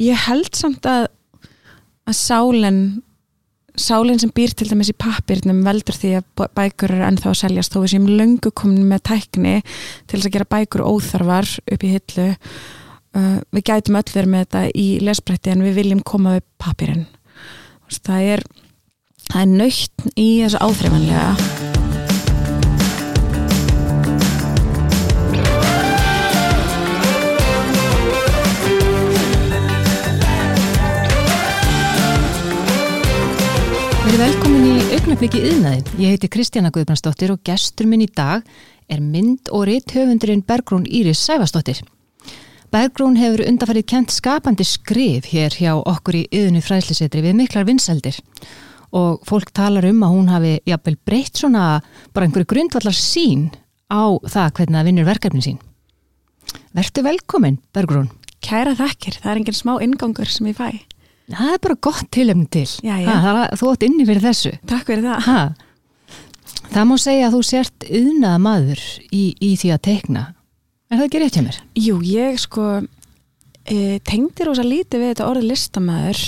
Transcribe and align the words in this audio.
ég 0.00 0.26
held 0.26 0.50
samt 0.56 0.88
að 0.88 1.08
að 2.08 2.16
sálinn 2.16 2.82
sálinn 3.80 4.18
sem 4.20 4.32
býr 4.34 4.52
til 4.56 4.66
dæmis 4.68 4.90
í 4.90 4.96
pappirnum 4.98 5.62
veldur 5.64 5.96
því 5.96 6.10
að 6.18 6.48
bækur 6.58 6.92
eru 6.96 7.06
ennþá 7.06 7.30
að 7.30 7.38
seljast. 7.38 7.72
Þó 7.72 7.84
við 7.84 7.92
séum 7.94 8.08
löngu 8.10 8.50
komin 8.50 8.88
með 8.90 9.04
tækni 9.12 9.54
til 9.62 10.18
þess 10.18 10.26
að 10.26 10.34
gera 10.34 10.50
bækur 10.56 10.84
óþarfar 10.84 11.48
upp 11.64 11.86
í 11.86 11.92
hillu. 11.94 12.26
Uh, 13.10 13.38
við 13.54 13.64
gætum 13.70 13.96
öll 13.98 14.10
verið 14.10 14.34
með 14.34 14.44
þetta 14.44 14.66
í 14.78 14.88
lesbretti 15.02 15.50
en 15.54 15.64
við 15.66 15.80
viljum 15.80 16.04
koma 16.06 16.36
við 16.36 16.44
pappirinn 16.62 17.08
það 17.98 18.28
er 18.36 18.44
það 19.30 19.42
er 19.42 19.50
nöytt 19.58 20.08
í 20.14 20.30
þessu 20.44 20.62
áþreifanlega 20.62 21.69
velkomin 34.60 34.80
í 34.84 34.96
augnabliki 34.96 35.40
yðnaði. 35.40 35.92
Ég 36.02 36.12
heiti 36.12 36.28
Kristjana 36.28 36.70
Guðbrandsdóttir 36.74 37.30
og 37.32 37.40
gestur 37.46 37.86
minn 37.88 38.02
í 38.04 38.08
dag 38.12 38.42
er 38.92 39.00
mynd 39.00 39.48
og 39.56 39.62
rétt 39.70 39.94
höfundurinn 39.94 40.42
Bergrún 40.44 40.84
Íris 40.84 41.22
Sæfastóttir. 41.24 41.80
Bergrún 42.68 43.16
hefur 43.16 43.40
undarfærið 43.46 43.86
kent 43.88 44.12
skapandi 44.12 44.66
skrif 44.68 45.30
hér 45.32 45.56
hjá 45.56 45.72
okkur 45.78 46.18
í 46.20 46.26
yðnu 46.42 46.60
fræðslisetri 46.66 47.24
við 47.24 47.38
miklar 47.38 47.64
vinseldir 47.70 48.20
og 48.92 49.24
fólk 49.24 49.48
talar 49.56 49.88
um 49.88 50.04
að 50.04 50.14
hún 50.18 50.30
hafi 50.34 50.52
jafnvel 50.68 50.96
breytt 51.08 51.40
svona 51.40 51.64
bara 52.12 52.28
einhverju 52.28 52.52
grundvallar 52.52 53.00
sín 53.00 53.48
á 53.88 54.12
það 54.28 54.52
hvernig 54.60 54.76
það 54.76 54.88
vinnur 54.90 55.08
verkefni 55.08 55.46
sín. 55.46 55.60
Vertu 56.76 57.06
velkomin, 57.06 57.62
Bergrún. 57.72 58.12
Kæra 58.44 58.76
þakkir, 58.76 59.22
það 59.22 59.32
er 59.32 59.40
enginn 59.40 59.62
smá 59.62 59.78
ingangur 59.80 60.28
sem 60.28 60.52
ég 60.52 60.60
fæ 60.60 60.89
það 61.38 61.54
er 61.54 61.62
bara 61.66 61.78
gott 61.88 62.10
tilöfni 62.14 62.46
til. 62.52 62.66
Já, 62.84 62.94
já. 63.00 63.10
Ha, 63.24 63.48
þú 63.58 63.72
átt 63.72 63.86
inni 63.86 64.06
fyrir 64.08 64.24
þessu. 64.24 64.52
Takk 64.70 64.90
fyrir 64.90 65.06
það. 65.06 65.26
Ha. 65.28 65.40
það 66.70 66.86
má 66.90 66.94
segja 67.02 67.28
að 67.28 67.36
þú 67.36 67.40
sért 67.46 67.88
yðnað 67.88 68.36
maður 68.44 68.84
í, 69.10 69.24
í 69.34 69.54
því 69.60 69.72
að 69.74 69.82
teikna. 69.88 70.26
Er 70.90 70.98
það 70.98 71.06
ekki 71.06 71.22
rétt 71.22 71.38
hjá 71.38 71.44
mér? 71.46 71.58
Jú, 71.78 71.96
ég 72.02 72.38
sko 72.42 72.68
e, 73.64 73.98
tengdi 74.06 74.46
rosa 74.46 74.64
lítið 74.66 75.02
við 75.02 75.12
þetta 75.12 75.28
orðið 75.30 75.50
listamæður 75.52 76.22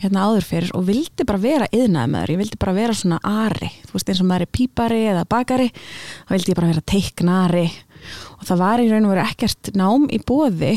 hérna 0.00 0.26
áður 0.28 0.44
fyrir 0.44 0.72
og 0.76 0.84
vildi 0.90 1.24
bara 1.28 1.40
vera 1.40 1.68
yðnað 1.72 2.10
maður, 2.12 2.32
ég 2.34 2.40
vildi 2.42 2.58
bara 2.60 2.76
vera 2.76 2.96
svona 2.96 3.18
ari, 3.24 3.70
þú 3.88 3.96
veist 3.96 4.12
eins 4.12 4.20
og 4.20 4.28
maður 4.28 4.44
er 4.44 4.52
pípari 4.58 5.00
eða 5.12 5.24
bakari, 5.28 5.68
þá 6.28 6.34
vildi 6.34 6.52
ég 6.52 6.58
bara 6.58 6.72
vera 6.72 6.86
teiknari. 6.92 7.66
Og 8.36 8.44
það 8.46 8.60
var 8.60 8.82
í 8.82 8.88
raun 8.90 9.08
og 9.08 9.14
veru 9.14 9.24
ekkert 9.24 9.72
nám 9.76 10.04
í 10.12 10.20
bóði 10.20 10.74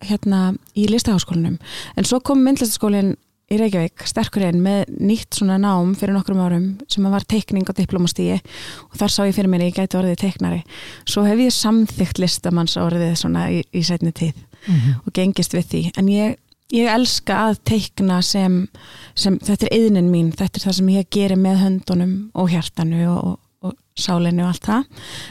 hérna 0.00 0.54
í 0.74 0.86
listaháskólinum 0.90 1.58
en 1.96 2.08
svo 2.08 2.20
kom 2.20 2.44
myndlistaskólinn 2.44 3.16
í 3.50 3.58
Reykjavík 3.58 4.04
sterkur 4.06 4.44
einn 4.46 4.60
með 4.62 4.92
nýtt 5.02 5.40
svona 5.40 5.56
nám 5.58 5.96
fyrir 5.98 6.14
nokkrum 6.14 6.42
árum 6.42 6.66
sem 6.90 7.06
var 7.10 7.24
teikning 7.26 7.66
á 7.66 7.74
diplomastíi 7.74 8.36
og 8.38 8.94
þar 9.00 9.10
sá 9.10 9.24
ég 9.26 9.34
fyrir 9.34 9.50
mér 9.50 9.64
að 9.64 9.70
ég 9.72 9.80
gæti 9.80 9.98
orðið 9.98 10.20
teiknari. 10.22 10.60
Svo 11.02 11.24
hef 11.26 11.42
ég 11.42 11.56
samþygt 11.56 12.22
listamanns 12.22 12.76
orðið 12.78 13.16
svona 13.18 13.48
í, 13.50 13.64
í 13.74 13.82
sætni 13.86 14.14
tíð 14.14 14.38
mm 14.38 14.76
-hmm. 14.76 14.94
og 15.02 15.12
gengist 15.18 15.56
við 15.56 15.66
því. 15.72 15.82
En 15.98 16.08
ég, 16.14 16.38
ég 16.70 16.94
elska 16.94 17.42
að 17.48 17.58
teikna 17.72 18.22
sem, 18.22 18.68
sem 19.14 19.38
þetta 19.38 19.66
er 19.66 19.78
yðnin 19.80 20.12
mín, 20.14 20.30
þetta 20.30 20.60
er 20.60 20.66
það 20.68 20.78
sem 20.78 20.94
ég 20.94 21.10
gerir 21.10 21.36
með 21.36 21.62
höndunum 21.64 22.14
og 22.34 22.50
hjartanu 22.54 23.02
og, 23.10 23.24
og, 23.24 23.38
og 23.66 23.74
sálinu 23.98 24.46
og 24.46 24.54
allt 24.54 24.64
það. 24.64 24.84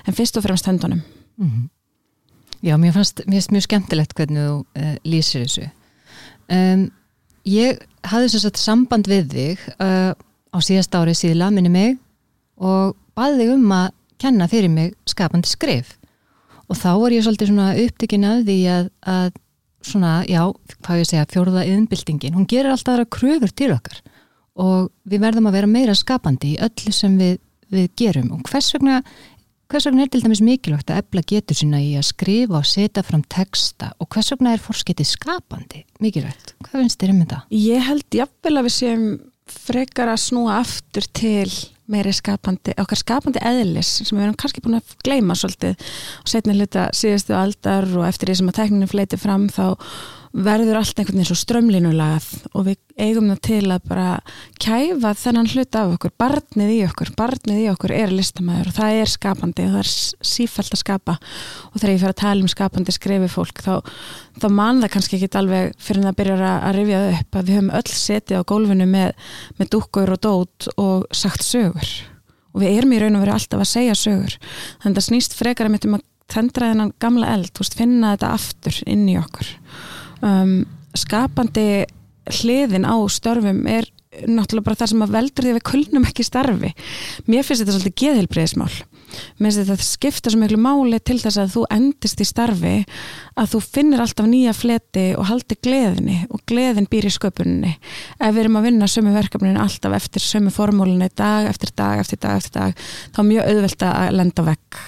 En 0.07 0.13
fyrst 0.13 0.37
og 0.37 0.43
fremst 0.43 0.67
höndunum. 0.67 1.01
Mm 1.37 1.47
-hmm. 1.47 1.78
Já, 2.59 2.75
mér 2.75 2.91
fannst 2.91 3.21
mjög 3.29 3.63
skemmtilegt 3.63 4.15
hvernig 4.17 4.43
þú 4.43 4.55
uh, 4.59 4.95
lýsir 5.07 5.45
þessu. 5.45 5.67
Um, 6.51 6.89
ég 7.47 7.79
hafði 8.09 8.33
svo 8.33 8.41
satt 8.43 8.59
samband 8.59 9.07
við 9.07 9.29
þig 9.31 9.63
uh, 9.79 10.11
á 10.51 10.57
síðast 10.65 10.97
árið 10.97 11.21
síðla 11.21 11.51
minni 11.55 11.71
mig 11.71 11.95
og 12.59 12.97
baði 13.15 13.45
þig 13.45 13.53
um 13.55 13.71
að 13.77 13.87
kenna 14.19 14.49
fyrir 14.51 14.73
mig 14.73 14.91
skapandi 15.07 15.47
skrif. 15.47 15.95
Og 16.69 16.77
þá 16.77 16.89
var 16.99 17.15
ég 17.15 17.23
svolítið 17.25 17.51
svona 17.53 17.69
upptökin 17.81 18.27
að 18.27 18.43
því 18.49 18.57
að, 18.73 18.89
að 19.07 19.29
svona, 19.85 20.13
já, 20.27 20.43
hvað 20.83 21.01
ég 21.01 21.09
segja, 21.09 21.27
fjóruða 21.31 21.65
yðnbildingin, 21.69 22.35
hún 22.35 22.47
gerir 22.49 22.73
alltaf 22.73 22.97
aðra 22.97 23.09
kröfur 23.15 23.53
til 23.55 23.71
okkar. 23.73 24.01
Og 24.59 24.89
við 25.07 25.23
verðum 25.23 25.47
að 25.49 25.55
vera 25.61 25.71
meira 25.71 25.95
skapandi 25.95 26.57
í 26.57 26.59
öllu 26.65 26.93
sem 26.93 27.15
við, 27.17 27.39
við 27.71 27.87
gerum. 27.97 28.33
Og 28.35 28.43
hvers 28.51 28.73
vegna 28.75 28.99
Hvers 29.69 29.85
vegna 29.85 30.01
er 30.01 30.09
til 30.09 30.23
dæmis 30.25 30.39
mikilvægt 30.41 30.89
að 30.89 31.03
ebla 31.03 31.21
getur 31.29 31.53
sína 31.59 31.77
í 31.77 31.91
að 31.99 32.07
skrifa 32.07 32.57
og 32.57 32.65
setja 32.65 33.03
fram 33.05 33.21
texta 33.29 33.91
og 34.01 34.07
hvers 34.09 34.31
vegna 34.33 34.55
er 34.55 34.63
fórsketið 34.63 35.05
skapandi 35.05 35.83
mikilvægt? 36.01 36.55
Hvað 36.65 36.79
finnst 36.79 36.97
þér 37.03 37.11
um 37.13 37.19
þetta? 37.19 37.37
Ég 37.53 37.85
held 37.85 38.17
jafnvel 38.17 38.55
að 38.57 38.65
við 38.65 38.73
séum 38.73 39.03
frekar 39.53 40.09
að 40.09 40.23
snúa 40.23 40.55
aftur 40.63 41.05
til 41.13 41.51
meiri 41.85 42.15
skapandi, 42.17 42.73
okkar 42.81 42.97
skapandi 43.03 43.43
eðlis 43.45 43.91
sem 43.99 44.17
við 44.17 44.25
erum 44.25 44.39
kannski 44.41 44.65
búin 44.65 44.79
að 44.79 44.95
gleima 45.05 45.37
svolítið 45.37 45.77
og 46.23 46.33
setna 46.33 46.57
hluta 46.57 46.87
síðustu 46.97 47.37
aldar 47.37 47.85
og 47.93 48.09
eftir 48.09 48.31
því 48.31 48.39
sem 48.41 48.49
að 48.49 48.59
tekninu 48.63 48.89
fleiti 48.89 49.21
fram 49.21 49.45
þá 49.53 49.67
verður 50.29 50.77
allt 50.77 50.99
einhvern 50.99 51.17
veginn 51.17 51.27
svo 51.27 51.37
strömlinulagað 51.39 52.27
og 52.53 52.65
við 52.67 52.77
eigum 53.01 53.29
það 53.31 53.39
til 53.47 53.71
að 53.73 53.85
bara 53.89 54.07
kæfa 54.61 55.13
þennan 55.17 55.49
hlut 55.49 55.77
af 55.79 55.93
okkur. 55.95 56.13
Barnið 56.21 56.73
í 56.75 56.79
okkur, 56.85 57.11
barnið 57.17 57.61
í 57.63 57.65
okkur 57.71 57.93
er 57.95 58.13
listamæður 58.13 58.69
og 58.69 58.75
það 58.77 58.97
er 58.99 59.11
skapandi 59.13 59.65
og 59.65 59.73
það 59.73 59.81
er 59.81 59.91
sífælt 60.31 60.75
að 60.75 60.81
skapa. 60.83 61.15
Og 61.71 61.79
þegar 61.79 61.93
ég 61.93 62.03
fer 62.03 62.13
að 62.13 62.19
tala 62.21 62.45
um 62.45 62.51
skapandi 62.53 62.95
skrefi 62.95 63.31
fólk 63.33 63.63
þá, 63.65 63.73
þá 64.37 64.47
man 64.59 64.83
það 64.83 64.93
kannski 64.95 65.17
ekki 65.17 65.31
allveg 65.39 65.73
fyrir 65.81 66.09
að 66.11 66.19
byrja 66.21 66.53
að 66.59 66.77
rifja 66.77 67.01
það 67.01 67.17
upp 67.17 67.39
að 67.39 67.49
við 67.49 67.59
höfum 67.59 67.73
öll 67.79 67.95
setið 67.95 68.43
á 68.43 68.49
gólfinu 68.53 68.89
með, 68.89 69.33
með 69.57 69.73
dúkkur 69.73 70.13
og 70.13 70.23
dót 70.27 70.69
og 70.77 71.09
sagt 71.15 71.45
sögur. 71.47 71.95
Og 72.53 72.63
við 72.63 72.77
erum 72.77 72.93
í 72.93 73.01
raun 73.01 73.17
og 73.17 73.25
verið 73.25 73.39
alltaf 73.39 73.63
að 73.65 73.71
segja 73.71 73.97
sögur. 73.97 74.37
Þannig 74.83 75.01
að 75.01 75.09
snýst 75.09 75.37
frekar 75.37 75.69
að 75.69 75.75
myndum 75.77 75.97
að 75.97 76.05
tendra 76.29 76.69
þennan 76.69 76.93
gamla 77.01 77.31
eld, 77.33 77.55
veist, 77.57 77.77
finna 77.77 78.13
þetta 78.13 78.35
aftur 78.37 78.83
inn 78.85 79.07
í 79.09 79.15
okkur 79.17 79.49
um, 80.25 80.59
skapandi 80.97 81.85
hliðin 82.39 82.85
á 82.85 82.95
störfum 83.09 83.65
er 83.69 83.87
náttúrulega 84.25 84.65
bara 84.65 84.77
það 84.79 84.89
sem 84.91 85.03
að 85.05 85.11
veldur 85.13 85.45
því 85.45 85.51
að 85.51 85.57
við 85.59 85.65
kulnum 85.69 86.05
ekki 86.09 86.23
starfi. 86.25 86.69
Mér 87.29 87.45
finnst 87.45 87.61
þetta 87.61 87.75
svolítið 87.75 87.97
geðhilbreyðismál. 88.01 88.71
Mér 89.37 89.45
finnst 89.45 89.59
þetta 89.61 89.85
skipta 89.85 90.33
svo 90.33 90.39
miklu 90.41 90.57
máli 90.61 90.99
til 91.05 91.19
þess 91.21 91.37
að 91.43 91.53
þú 91.53 91.63
endist 91.75 92.23
í 92.23 92.27
starfi 92.27 92.73
að 93.39 93.51
þú 93.53 93.61
finnir 93.67 94.03
alltaf 94.03 94.29
nýja 94.29 94.55
fleti 94.57 95.05
og 95.13 95.29
haldi 95.29 95.59
gleðinni 95.61 96.17
og 96.33 96.41
gleðin 96.49 96.89
býr 96.89 97.09
í 97.09 97.13
sköpuninni. 97.13 97.75
Ef 98.17 98.33
við 98.33 98.43
erum 98.43 98.59
að 98.59 98.69
vinna 98.71 98.89
sömu 98.89 99.13
verkefninu 99.13 99.61
alltaf 99.61 99.97
eftir 99.99 100.25
sömu 100.25 100.53
formúlinni 100.53 101.11
dag 101.13 101.49
eftir 101.51 101.73
dag 101.77 102.01
eftir 102.01 102.21
dag 102.25 102.41
eftir 102.41 102.57
dag 102.57 102.87
þá 103.13 103.21
er 103.21 103.29
mjög 103.29 103.53
auðvelt 103.53 103.89
að 103.91 104.17
lenda 104.17 104.47
vekk 104.49 104.81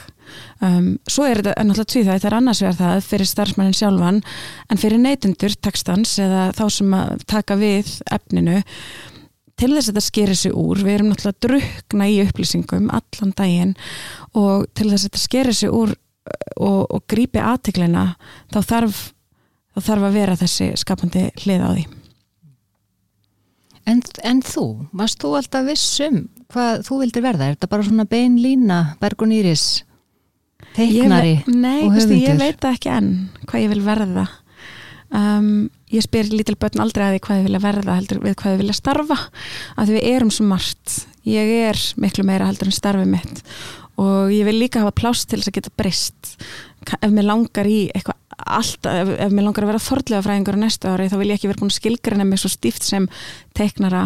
Um, 0.62 0.96
svo 1.10 1.26
er 1.26 1.42
þetta 1.42 1.66
náttúrulega 1.66 1.92
tvíð 1.94 2.08
það, 2.08 2.18
þetta 2.18 2.30
er 2.30 2.38
annars 2.38 2.62
vegar 2.62 2.80
það 2.80 3.06
fyrir 3.08 3.30
starfsmannin 3.30 3.78
sjálfan 3.78 4.20
en 4.70 4.82
fyrir 4.82 5.02
neytundur 5.02 5.56
tekstans 5.68 6.18
eða 6.22 6.44
þá 6.58 6.66
sem 6.78 6.98
að 6.98 7.24
taka 7.32 7.58
við 7.60 7.94
efninu 8.14 8.60
til 9.62 9.72
þess 9.74 9.88
að 9.88 9.90
þetta 9.92 10.06
skerir 10.08 10.40
sig 10.42 10.58
úr 10.58 10.84
við 10.84 10.94
erum 10.96 11.10
náttúrulega 11.12 11.38
að 11.38 11.48
drukna 11.48 12.10
í 12.10 12.20
upplýsingum 12.26 12.92
allan 12.94 13.34
daginn 13.38 13.74
og 14.38 14.68
til 14.78 14.90
þess 14.92 15.02
að 15.02 15.08
þetta 15.10 15.24
skerir 15.24 15.58
sig 15.58 15.74
úr 15.82 15.96
uh, 15.96 16.36
og, 16.62 16.84
og 16.90 17.08
grípi 17.10 17.42
aðteglina 17.42 18.12
þá 18.54 18.62
þarf, 18.62 19.02
þá 19.74 19.82
þarf 19.90 20.08
að 20.12 20.22
vera 20.22 20.38
þessi 20.44 20.70
skapandi 20.82 21.26
hlið 21.42 21.66
á 21.66 21.70
því 21.74 21.88
En, 23.90 24.02
en 24.24 24.42
þú, 24.46 24.66
varst 24.94 25.22
þú 25.22 25.34
alltaf 25.40 25.66
vissum 25.66 26.28
hvað 26.52 26.84
þú 26.88 27.00
vildir 27.02 27.26
verða? 27.26 27.48
Er 27.48 27.56
þetta 27.56 27.72
bara 27.72 27.88
svona 27.88 28.06
bein 28.10 28.38
lína, 28.42 28.82
Bergun 29.02 29.34
Íris? 29.36 29.84
Teiknari 30.78 31.36
ég, 31.40 31.50
nei, 31.52 31.82
og 31.86 31.96
höfundur? 31.96 32.16
Nei, 32.16 32.24
ég 32.28 32.40
veit 32.40 32.70
ekki 32.72 32.94
enn 32.94 33.12
hvað 33.48 33.66
ég 33.66 33.74
vil 33.74 33.84
verða. 33.86 34.26
Um, 35.12 35.68
ég 35.92 36.06
spyr 36.06 36.30
lítil 36.32 36.56
börn 36.60 36.80
aldrei 36.80 37.10
að 37.10 37.16
því 37.18 37.22
hvað 37.26 37.40
ég 37.42 37.48
vilja 37.50 37.64
verða 37.66 37.98
heldur 37.98 38.22
við 38.24 38.38
hvað 38.40 38.54
ég 38.54 38.62
vilja 38.62 38.78
starfa 38.78 39.18
af 39.20 39.84
því 39.84 39.98
við 39.98 40.10
erum 40.14 40.32
svo 40.32 40.48
margt. 40.48 40.98
Ég 41.28 41.54
er 41.68 41.80
miklu 42.02 42.26
meira 42.28 42.48
heldur 42.48 42.72
en 42.72 42.78
starfið 42.80 43.12
mitt 43.12 43.44
og 44.02 44.32
ég 44.34 44.48
vil 44.48 44.58
líka 44.58 44.82
hafa 44.82 44.96
plást 44.96 45.28
til 45.30 45.42
þess 45.42 45.52
að 45.52 45.58
geta 45.60 45.74
breyst. 45.78 46.36
Ef 46.98 47.12
mér 47.12 47.28
langar 47.28 47.68
í 47.70 47.84
eitthvað 47.92 48.21
alltaf, 48.46 48.96
ef, 49.04 49.12
ef 49.26 49.34
mér 49.34 49.46
langar 49.46 49.66
að 49.66 49.72
vera 49.72 49.84
þordlega 49.84 50.26
fræðingur 50.26 50.58
á 50.58 50.64
næsta 50.64 50.94
ári 50.94 51.10
þá 51.12 51.16
vil 51.20 51.28
ég 51.30 51.40
ekki 51.40 51.50
vera 51.52 51.62
búin 51.62 51.72
að 51.72 51.78
skilgrana 51.78 52.26
mig 52.28 52.42
svo 52.42 52.52
stíft 52.52 52.86
sem 52.88 53.08
teiknara 53.58 54.04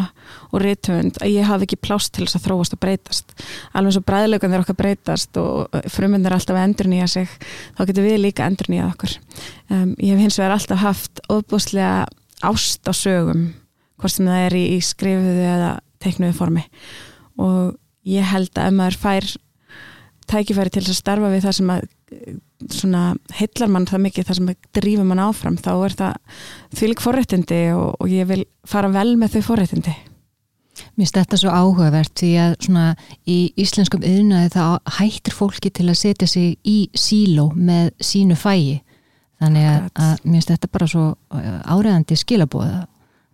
og 0.51 0.63
reytöfund 0.63 1.19
að 1.21 1.33
ég 1.35 1.49
hafi 1.49 1.67
ekki 1.67 1.79
plást 1.85 2.13
til 2.15 2.25
þess 2.25 2.39
að 2.39 2.47
þróast 2.47 2.75
og 2.75 2.81
breytast. 2.83 3.35
Alveg 3.77 3.99
og 4.01 4.07
bræðlaugan 4.09 4.55
þeir 4.55 4.65
okkar 4.65 4.79
breytast 4.81 5.39
og 5.41 5.79
frumund 5.93 6.27
er 6.27 6.37
alltaf 6.37 6.57
að 6.57 6.67
endur 6.67 6.91
nýja 6.91 7.09
sig 7.15 7.37
þá 7.77 7.81
getur 7.85 8.07
við 8.07 8.19
líka 8.23 8.49
endur 8.49 8.71
nýjað 8.73 8.91
okkur. 8.93 9.15
Um, 9.69 9.95
ég 9.99 10.13
hef 10.15 10.25
hins 10.25 10.39
vegar 10.41 10.57
alltaf 10.57 10.83
haft 10.83 11.23
óbúslega 11.29 12.05
ást 12.45 12.85
á 12.85 12.93
sögum 12.95 13.49
hvort 14.01 14.11
sem 14.13 14.27
það 14.27 14.45
er 14.49 14.57
í, 14.59 14.65
í 14.75 14.79
skrifuðu 14.83 15.49
eða 15.55 15.71
teiknuðu 16.03 16.37
formi. 16.37 16.65
Og 17.41 17.75
ég 18.09 18.27
held 18.33 18.53
að 18.59 18.69
ef 18.69 18.77
maður 18.79 19.01
fær 19.01 19.29
tækifæri 20.29 20.73
til 20.73 20.83
að 20.85 20.97
starfa 20.97 21.31
við 21.31 21.45
það 21.45 21.57
sem 21.59 21.71
að 21.73 21.87
svona 22.73 23.03
heillar 23.35 23.71
mann 23.71 23.87
það 23.89 24.03
mikið 24.05 24.27
það 24.27 24.39
sem 24.39 24.51
drýfur 24.77 25.07
mann 25.09 25.23
áfram 25.23 25.59
þá 25.59 25.71
er 25.75 25.95
það 25.99 26.41
fylg 26.79 27.03
forréttindi 27.03 27.61
og, 27.75 27.95
og 27.99 28.11
ég 28.11 28.27
vil 28.29 28.43
fara 28.67 28.91
vel 28.93 29.15
með 29.19 29.37
þau 29.37 29.47
forréttindi. 29.51 29.95
Mér 30.95 31.05
finnst 31.05 31.15
þetta 31.15 31.39
svo 31.39 31.51
áhugavert 31.55 32.11
því 32.19 32.31
að 32.43 32.55
svona 32.65 32.87
í 33.31 33.37
íslenskum 33.63 34.03
yðnaði 34.03 34.51
þá 34.55 34.63
hættir 34.97 35.35
fólki 35.35 35.71
til 35.71 35.87
að 35.87 36.01
setja 36.01 36.27
sig 36.27 36.57
í 36.67 36.89
síló 36.95 37.47
með 37.55 37.93
sínu 38.03 38.35
fægi 38.39 38.81
þannig 39.39 39.69
að, 39.69 39.87
að 39.95 40.13
mér 40.25 40.35
finnst 40.35 40.51
þetta 40.51 40.71
bara 40.73 40.89
svo 40.91 41.05
áreðandi 41.31 42.19
skilabóða 42.19 42.85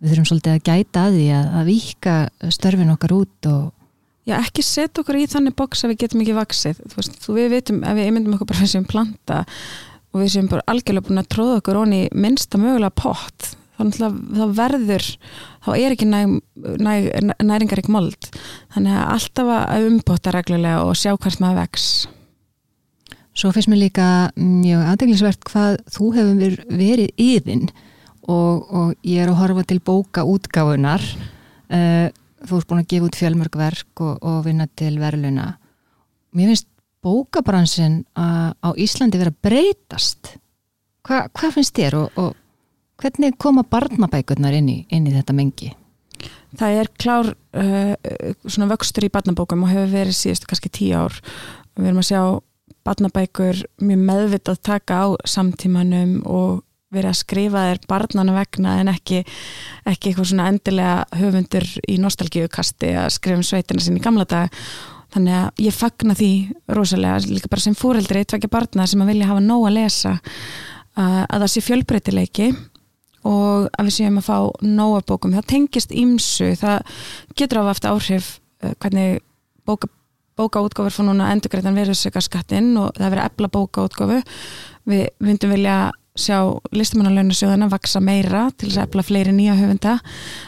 við 0.02 0.12
þurfum 0.12 0.28
svolítið 0.30 0.56
að 0.56 0.64
gæta 0.68 1.04
að 1.06 1.16
því 1.18 1.26
að, 1.36 1.46
að 1.58 1.70
vika 1.70 2.16
störfin 2.54 2.94
okkar 2.94 3.16
út 3.16 3.50
og 3.50 3.62
Já, 4.22 4.36
ekki 4.38 4.62
setja 4.62 5.02
okkur 5.02 5.18
í 5.18 5.24
þannig 5.30 5.56
boks 5.58 5.80
að 5.82 5.92
við 5.92 6.04
getum 6.04 6.20
ekki 6.22 6.36
vaksið. 6.36 6.82
Þú 6.92 6.98
veist, 7.00 7.24
við 7.26 7.48
veitum, 7.56 7.80
ef 7.82 7.96
við 7.98 8.06
einmyndum 8.06 8.36
okkur 8.36 8.52
bara 8.52 8.68
sem 8.70 8.84
planta 8.86 9.40
og 10.12 10.20
við 10.20 10.30
séum 10.34 10.50
bara 10.52 10.66
algjörlega 10.70 11.08
búin 11.08 11.22
að 11.22 11.30
tróða 11.32 11.58
okkur 11.58 11.80
onni 11.80 12.00
minnsta 12.14 12.60
mögulega 12.60 12.94
pott, 12.94 13.48
að 13.82 13.96
það 13.98 14.54
verður, 14.60 15.08
þá 15.64 15.70
er 15.72 15.96
ekki 15.96 16.06
næ, 16.06 16.20
næ, 16.84 16.92
næringar 17.42 17.82
ekki 17.82 17.94
mold. 17.96 18.30
Þannig 18.76 19.00
að 19.00 19.12
alltaf 19.16 19.52
að 19.56 19.88
umbota 19.88 20.36
reglulega 20.36 20.86
og 20.86 20.98
sjá 21.00 21.16
hvert 21.16 21.42
maður 21.42 21.62
vex. 21.64 21.90
Svo 23.32 23.50
finnst 23.50 23.72
mér 23.72 23.86
líka 23.88 24.06
mjög 24.36 24.86
aðdeglisvert 24.92 25.46
hvað 25.48 25.82
þú 25.90 26.14
hefur 26.14 26.56
verið 26.68 27.14
yfinn 27.16 27.70
og, 28.28 28.66
og 28.70 28.90
ég 29.08 29.24
er 29.24 29.32
að 29.32 29.40
horfa 29.40 29.64
til 29.66 29.80
bóka 29.82 30.22
útgáfunar 30.28 31.02
og 31.02 31.72
uh, 31.74 32.18
þú 32.48 32.58
ert 32.58 32.70
búin 32.70 32.82
að 32.82 32.90
gefa 32.92 33.08
út 33.08 33.18
fjölmörg 33.18 33.58
verk 33.58 34.04
og, 34.04 34.14
og 34.20 34.44
vinna 34.46 34.68
til 34.78 34.94
verðluna 35.02 35.52
mér 36.32 36.52
finnst 36.52 36.68
bókabransin 37.02 38.02
á 38.16 38.68
Íslandi 38.78 39.20
verið 39.20 39.34
að 39.34 39.42
breytast. 39.48 40.36
Hva, 41.02 41.26
hvað 41.34 41.56
finnst 41.58 41.76
þér 41.76 41.98
og, 41.98 42.18
og 42.20 43.02
hvernig 43.02 43.36
koma 43.42 43.64
barnabækurnar 43.66 44.54
inn 44.56 44.70
í, 44.70 44.78
inn 44.94 45.08
í 45.10 45.14
þetta 45.14 45.36
mengi? 45.36 45.72
Það 46.58 46.78
er 46.78 46.90
klár 47.00 47.32
uh, 47.32 47.94
svona 48.44 48.70
vöxtur 48.70 49.08
í 49.08 49.12
barnabókum 49.12 49.64
og 49.66 49.72
hefur 49.72 49.90
verið 49.96 50.18
síðustu 50.18 50.50
kannski 50.50 50.70
tíu 50.72 51.00
ár. 51.00 51.16
Við 51.74 51.90
erum 51.90 52.02
að 52.02 52.10
sjá 52.10 52.22
barnabækur 52.86 53.64
mjög 53.82 54.04
meðvitað 54.06 54.62
taka 54.68 55.00
á 55.02 55.06
samtímanum 55.26 56.20
og 56.28 56.62
verið 56.92 57.10
að 57.10 57.20
skrifa 57.20 57.66
þér 57.68 57.82
barnana 57.90 58.34
vegna 58.36 58.78
en 58.80 58.90
ekki, 58.92 59.22
ekki 59.88 60.10
eitthvað 60.10 60.30
svona 60.32 60.48
endilega 60.52 61.20
höfundur 61.20 61.68
í 61.88 61.98
nostalgíukasti 62.02 62.92
að 63.02 63.12
skrifa 63.16 63.40
um 63.40 63.46
sveitina 63.46 63.84
sín 63.84 64.00
í 64.00 64.04
gamla 64.04 64.26
dag 64.28 64.52
þannig 65.12 65.38
að 65.38 65.64
ég 65.66 65.76
fagna 65.76 66.16
því 66.16 66.32
rosalega 66.72 67.22
líka 67.28 67.50
bara 67.52 67.64
sem 67.64 67.76
fóreldri, 67.76 68.24
tvekja 68.24 68.52
barna 68.52 68.86
sem 68.88 69.02
að 69.04 69.12
vilja 69.12 69.30
hafa 69.30 69.44
nóg 69.44 69.66
að 69.68 69.76
lesa 69.78 70.12
að, 70.96 71.18
að 71.28 71.38
það 71.38 71.50
sé 71.52 71.64
fjölbreytileiki 71.66 72.52
og 73.28 73.68
að 73.78 73.88
við 73.88 73.96
séum 73.96 74.18
að 74.18 74.28
fá 74.28 74.36
nóga 74.66 75.02
bókum. 75.06 75.34
Það 75.36 75.50
tengist 75.52 75.92
ímsu, 75.94 76.52
það 76.58 76.94
getur 77.38 77.62
á 77.62 77.70
aftur 77.70 77.94
áhrif 77.94 78.30
uh, 78.64 78.72
hvernig 78.82 79.20
bóka, 79.68 79.90
bókaútgáfur 80.40 80.96
fór 80.96 81.08
núna 81.10 81.30
endurgreitan 81.34 81.76
verðursöka 81.78 82.22
skattinn 82.24 82.72
og 82.80 82.96
það 82.98 83.14
verið 83.14 83.28
ebla 83.28 83.52
bókaútgáfu. 83.56 84.22
Við 84.90 85.04
vundum 85.22 85.54
vilja 85.54 85.76
sjá 86.18 86.38
listamannalaunasjóðana 86.76 87.70
vaksa 87.72 88.02
meira 88.04 88.48
til 88.56 88.68
þess 88.68 88.80
að 88.80 88.88
efla 88.88 89.04
fleiri 89.06 89.32
nýja 89.36 89.56
höfunda. 89.56 89.94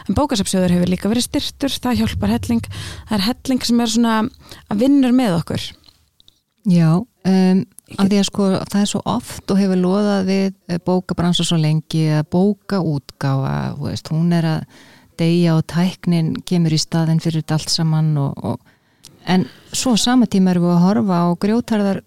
En 0.05 0.17
bókasapsjóður 0.17 0.75
hefur 0.75 0.91
líka 0.91 1.09
verið 1.09 1.27
styrtur 1.29 1.73
það 1.73 2.01
hjálpar 2.01 2.35
helling, 2.35 2.69
það 3.09 3.17
er 3.17 3.25
helling 3.29 3.65
sem 3.65 3.81
er 3.81 3.93
svona 3.95 4.19
að 4.69 4.83
vinnur 4.83 5.15
með 5.15 5.39
okkur. 5.39 5.65
Já, 6.65 6.91
um, 6.97 7.63
af 7.97 8.07
því 8.09 8.19
að 8.19 8.27
sko 8.29 8.49
það 8.57 8.79
er 8.81 8.89
svo 8.89 9.01
oft 9.09 9.51
og 9.53 9.59
hefur 9.61 9.81
loðað 9.81 10.29
við 10.29 10.45
eh, 10.49 10.79
bókabransa 10.81 11.45
svo 11.45 11.59
lengi 11.61 12.07
að 12.17 12.29
bóka 12.33 12.81
útgáfa, 12.81 13.75
veist, 13.81 14.09
hún 14.13 14.33
er 14.33 14.49
að 14.49 14.79
deyja 15.19 15.57
og 15.59 15.67
tæknin 15.71 16.33
kemur 16.45 16.73
í 16.75 16.81
staðin 16.81 17.21
fyrir 17.23 17.45
allt 17.53 17.71
saman 17.71 18.15
og, 18.19 18.33
og, 18.41 18.73
en 19.29 19.45
svo 19.73 19.95
sama 19.97 20.27
tíma 20.29 20.53
erum 20.53 20.67
við 20.67 20.75
að 20.75 20.83
horfa 20.87 21.21
á 21.21 21.27
grjótarðar 21.45 22.01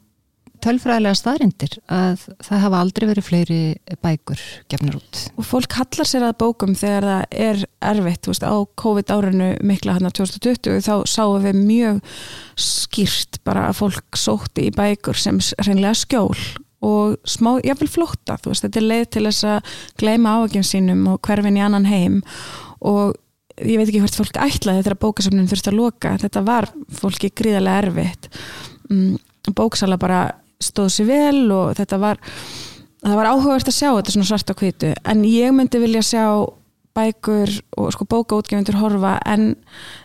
tölfræðilega 0.65 1.19
staðrindir 1.19 1.75
að 1.93 2.25
það 2.45 2.63
hafa 2.65 2.83
aldrei 2.83 3.07
verið 3.11 3.27
fleiri 3.27 3.61
bækur 4.05 4.45
gefnir 4.71 4.99
út. 4.99 5.23
Og 5.39 5.47
fólk 5.49 5.77
hallar 5.79 6.09
sér 6.09 6.27
að 6.29 6.39
bókum 6.43 6.77
þegar 6.79 7.09
það 7.09 7.37
er 7.47 7.65
erfitt, 7.91 8.31
veist, 8.31 8.47
á 8.47 8.57
COVID 8.83 9.13
árinu 9.15 9.51
mikla 9.67 9.99
hann 9.99 10.09
á 10.09 10.13
2020 10.13 10.83
þá 10.87 10.95
sáum 11.11 11.45
við 11.45 11.61
mjög 11.61 12.01
skýrt 12.59 13.41
bara 13.47 13.69
að 13.69 13.79
fólk 13.83 14.19
sótti 14.19 14.69
í 14.69 14.75
bækur 14.75 15.19
sem 15.19 15.41
reynlega 15.63 15.97
skjól 15.99 16.35
og 16.85 17.17
smá, 17.27 17.57
jáfnvel 17.67 17.91
flótta, 17.91 18.37
veist, 18.45 18.63
þetta 18.67 18.79
er 18.79 18.91
leið 18.93 19.07
til 19.15 19.25
þess 19.27 19.47
að 19.51 19.79
gleima 19.99 20.37
ávægjum 20.39 20.67
sínum 20.67 21.09
og 21.11 21.23
hverfin 21.27 21.59
í 21.59 21.65
annan 21.65 21.89
heim. 21.91 22.21
Og 22.87 23.17
ég 23.59 23.81
veit 23.81 23.89
ekki 23.89 24.03
hvert 24.03 24.19
fólk 24.19 24.39
ætlaði 24.39 24.85
þetta 24.85 25.01
bókasöfnum 25.03 25.49
þurfti 25.51 25.73
að 25.73 25.79
loka, 25.81 26.15
þetta 26.23 26.45
var 26.47 26.69
fólki 27.01 27.33
gríðarlega 27.35 27.89
erfitt. 27.89 28.29
Um, 28.93 29.17
bóksala 29.57 29.99
bara 30.01 30.23
stóð 30.63 30.93
sér 30.95 31.11
vel 31.11 31.43
og 31.55 31.75
þetta 31.79 32.01
var 32.03 32.23
það 33.05 33.19
var 33.21 33.31
áhugavert 33.33 33.71
að 33.71 33.79
sjá 33.79 33.91
þetta 33.91 34.15
svona 34.15 34.31
svart 34.31 34.53
á 34.53 34.55
kvitu 34.59 34.95
en 35.07 35.27
ég 35.29 35.55
myndi 35.55 35.83
vilja 35.83 36.05
sjá 36.07 36.25
bækur 36.99 37.53
og 37.79 37.93
sko 37.95 38.07
bókaútgefundur 38.11 38.79
horfa 38.81 39.17
en 39.29 39.53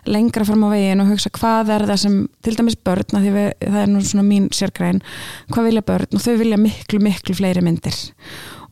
lengra 0.06 0.46
fram 0.46 0.66
á 0.68 0.70
veginn 0.74 1.02
og 1.04 1.10
hugsa 1.14 1.32
hvað 1.34 1.72
er 1.76 1.86
það 1.90 2.02
sem 2.04 2.18
til 2.46 2.58
dæmis 2.60 2.78
börn, 2.78 3.18
við, 3.24 3.40
það 3.64 3.80
er 3.82 3.92
nú 3.92 4.04
svona 4.06 4.26
mín 4.28 4.50
sérgræn, 4.54 5.02
hvað 5.54 5.70
vilja 5.70 5.86
börn? 5.88 6.12
Og 6.14 6.24
þau 6.24 6.36
vilja 6.42 6.60
miklu 6.62 7.02
miklu 7.04 7.38
fleiri 7.38 7.64
myndir 7.66 7.98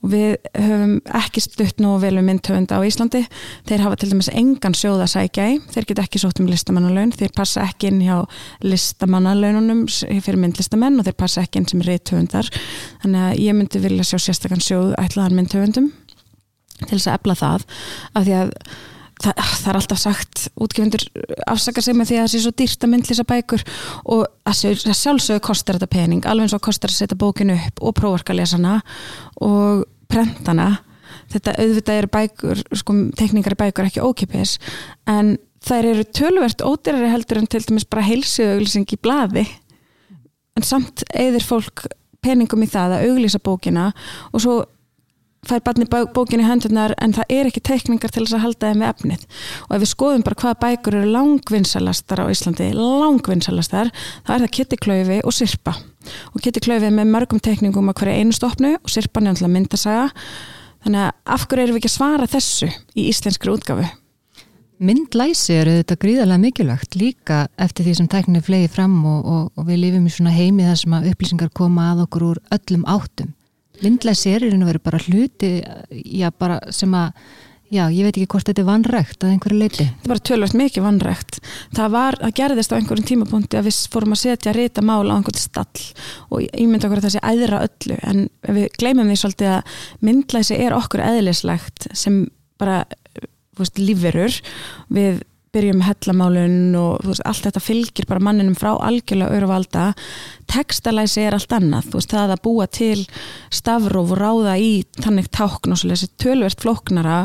og 0.02 0.12
við 0.14 0.36
höfum 0.58 0.94
ekki 1.22 1.44
stutt 1.44 1.82
nú 1.84 1.94
vel 2.02 2.16
um 2.18 2.26
myndhöfunda 2.26 2.80
á 2.80 2.82
Íslandi. 2.86 3.22
Þeir 3.70 3.84
hafa 3.86 4.00
til 4.02 4.12
dæmis 4.12 4.32
engan 4.34 4.76
sjóða 4.78 5.08
sækja 5.12 5.48
í. 5.54 5.58
Þeir 5.74 5.88
geta 5.92 6.06
ekki 6.08 6.22
sótt 6.24 6.42
um 6.42 6.50
listamannalaun. 6.50 7.14
Þeir 7.14 7.34
passa 7.38 7.66
ekki 7.68 7.92
inn 7.92 8.02
hjá 8.06 8.24
listamannalaununum 8.66 9.86
fyrir 9.88 10.42
myndlistamenn 10.42 10.98
og 11.02 11.08
þeir 11.08 11.20
passa 11.22 11.46
ekki 11.46 11.62
inn 11.62 11.70
sem 11.70 11.84
reythöfundar 11.86 12.50
þannig 13.04 13.28
að 13.28 13.44
ég 13.46 13.58
myndi 13.58 13.84
vilja 13.84 14.08
sjá 14.08 14.18
sérstakann 14.26 14.64
sjóð 14.66 14.96
ætlaðan 15.02 15.38
myndhöfundum 15.38 15.92
til 16.88 16.98
þess 16.98 17.12
að 17.12 17.20
ebla 17.20 17.38
það. 17.38 17.68
Af 18.18 18.26
því 18.26 18.40
að 18.40 18.56
Það, 19.22 19.38
það 19.38 19.70
er 19.70 19.78
alltaf 19.78 20.00
sagt, 20.02 20.44
útgefundur 20.58 21.04
afsaka 21.52 21.84
sig 21.86 21.98
með 21.98 22.10
því 22.10 22.16
að 22.18 22.24
það 22.24 22.32
sé 22.34 22.40
svo 22.42 22.52
dýrt 22.58 22.86
að 22.86 22.92
myndlýsa 22.94 23.26
bækur. 23.30 23.66
Og 24.16 24.24
að 24.50 24.96
sjálfsögur 24.98 25.44
kostar 25.46 25.78
þetta 25.78 25.92
pening, 25.94 26.26
alveg 26.26 26.48
eins 26.48 26.56
og 26.58 26.64
kostar 26.66 26.90
að 26.90 26.98
setja 26.98 27.20
bókinu 27.22 27.58
upp 27.58 27.84
og 27.86 27.96
prófarka 28.00 28.34
lesana 28.34 28.80
og 29.46 29.86
prentana. 30.10 30.72
Þetta 31.32 31.56
auðvitað 31.62 32.02
eru 32.02 32.12
bækur, 32.18 32.66
sko 32.82 32.98
tekníkari 33.20 33.60
bækur 33.60 33.88
ekki 33.88 34.04
ókipis, 34.04 34.58
en 35.08 35.36
þær 35.64 35.92
eru 35.94 36.06
tölvert 36.18 36.66
ódýrari 36.66 37.12
heldur 37.12 37.42
en 37.42 37.50
til 37.52 37.62
dæmis 37.68 37.88
bara 37.88 38.08
heilsuauglýsing 38.08 38.90
í 38.90 39.00
blaði. 39.00 39.46
En 40.58 40.66
samt 40.68 41.06
eðir 41.14 41.46
fólk 41.46 41.86
peningum 42.26 42.64
í 42.66 42.70
það 42.70 42.98
að 42.98 43.10
auglýsa 43.10 43.42
bókina 43.44 43.92
og 44.32 44.44
svo 44.44 44.56
fær 45.50 45.62
barni 45.66 45.88
bókin 45.90 46.44
í 46.44 46.46
höndurnar 46.46 46.94
en 47.02 47.16
það 47.18 47.32
er 47.34 47.48
ekki 47.50 47.64
teikningar 47.66 48.12
til 48.14 48.28
þess 48.28 48.36
að 48.38 48.44
halda 48.44 48.68
þeim 48.70 48.84
við 48.84 48.90
efnið. 48.92 49.24
Og 49.66 49.72
ef 49.74 49.82
við 49.82 49.90
skoðum 49.90 50.26
bara 50.28 50.38
hvaða 50.44 50.60
bækur 50.62 50.98
eru 51.00 51.14
langvinnsalastar 51.16 52.22
á 52.22 52.26
Íslandi 52.30 52.68
langvinnsalastar, 52.78 53.90
þá 54.28 54.32
er 54.36 54.44
það 54.44 54.54
kittiklaufi 54.58 55.18
og 55.26 55.34
sirpa. 55.34 55.74
Og 56.36 56.46
kittiklaufi 56.46 56.92
með 56.94 57.10
mörgum 57.16 57.42
teikningum 57.42 57.90
að 57.90 57.98
hverja 58.04 58.22
einu 58.22 58.38
stopnu 58.38 58.76
og 58.78 58.94
sirpa 58.94 59.26
nefnilega 59.26 59.56
myndasaga. 59.56 60.06
Þannig 60.86 61.08
að 61.08 61.34
af 61.34 61.48
hverju 61.50 61.66
erum 61.66 61.78
við 61.78 61.82
ekki 61.82 61.92
að 61.92 61.98
svara 61.98 62.30
þessu 62.30 62.72
í 62.94 63.10
íslenskri 63.10 63.56
útgafu? 63.56 63.90
Myndlæsi 64.82 65.58
eru 65.58 65.76
þetta 65.82 66.02
gríðarlega 66.02 66.42
mikilvægt 66.42 66.96
líka 66.98 67.44
eftir 67.62 67.86
því 67.86 67.98
sem 67.98 68.08
tæknir 68.10 68.46
flegi 68.46 68.70
fram 68.70 68.96
og, 69.06 69.20
og, 69.26 69.44
og 69.58 69.68
við 69.68 69.88
lifum 69.88 70.08
í 70.10 70.14
svona 70.14 70.34
heimi 70.34 70.66
þar 70.66 70.80
sem 70.82 70.96
að 70.98 71.12
upplýsingar 71.12 71.54
koma 71.54 71.92
að 71.92 72.08
okkur 72.08 72.32
úr 72.32 72.42
öllum 72.58 72.88
áttum 72.90 73.30
Lindlæsi 73.82 74.34
er 74.36 74.46
í 74.46 74.52
raun 74.52 74.66
og 74.66 74.72
veru 74.72 74.84
bara 74.84 75.00
hluti 75.06 75.54
já, 75.62 76.30
bara 76.38 76.60
sem 76.74 76.92
að 76.98 77.16
já, 77.72 77.86
ég 77.88 78.04
veit 78.04 78.18
ekki 78.18 78.28
hvort 78.34 78.50
þetta 78.50 78.62
er 78.64 78.68
vannrægt 78.68 79.24
að 79.24 79.34
einhverju 79.34 79.60
leiti. 79.62 79.86
Þetta 79.88 80.12
bara 80.12 80.24
tölvægt 80.28 80.58
mikið 80.60 80.86
vannrægt 80.86 81.40
það 81.78 81.94
var, 81.96 82.18
það 82.20 82.36
gerðist 82.42 82.74
á 82.74 82.78
einhverjum 82.78 83.08
tímapunkti 83.12 83.60
að 83.60 83.70
við 83.70 83.80
fórum 83.94 84.16
að 84.16 84.22
setja 84.26 84.56
reyta 84.56 84.84
mála 84.86 85.16
á 85.16 85.18
einhvern 85.18 85.40
stall 85.40 85.86
og 86.30 86.44
ég 86.44 86.68
myndi 86.68 86.88
okkur 86.88 87.02
að 87.02 87.08
það 87.08 87.16
sé 87.16 87.24
æðra 87.32 87.64
öllu 87.68 88.00
en 88.12 88.24
við 88.60 88.70
gleymum 88.78 89.12
því 89.12 89.20
svolítið 89.24 89.54
að 89.56 89.82
myndlæsi 90.10 90.60
er 90.60 90.78
okkur 90.78 91.06
eðlislegt 91.08 91.90
sem 91.96 92.24
bara 92.62 92.84
veist, 93.58 93.80
lífverur 93.80 94.42
við 94.94 95.24
byrjum 95.52 95.82
hellamálun 95.84 96.76
og 96.80 97.04
veist, 97.04 97.24
allt 97.28 97.44
þetta 97.48 97.64
fylgir 97.64 98.08
bara 98.08 98.24
manninum 98.24 98.56
frá 98.56 98.72
algjörlega 98.78 99.36
öruvalda 99.36 99.90
textalæsi 100.52 101.26
er 101.26 101.36
allt 101.36 101.52
annað 101.56 101.90
þú 101.90 102.00
veist 102.00 102.16
það 102.16 102.34
að 102.36 102.44
búa 102.48 102.68
til 102.72 103.04
stafróf 103.52 104.14
og 104.16 104.22
ráða 104.22 104.56
í 104.64 104.72
tannig 105.02 105.28
tákn 105.36 105.76
og 105.76 105.82
svolítið 105.82 106.16
tölvert 106.24 106.64
flóknara 106.64 107.20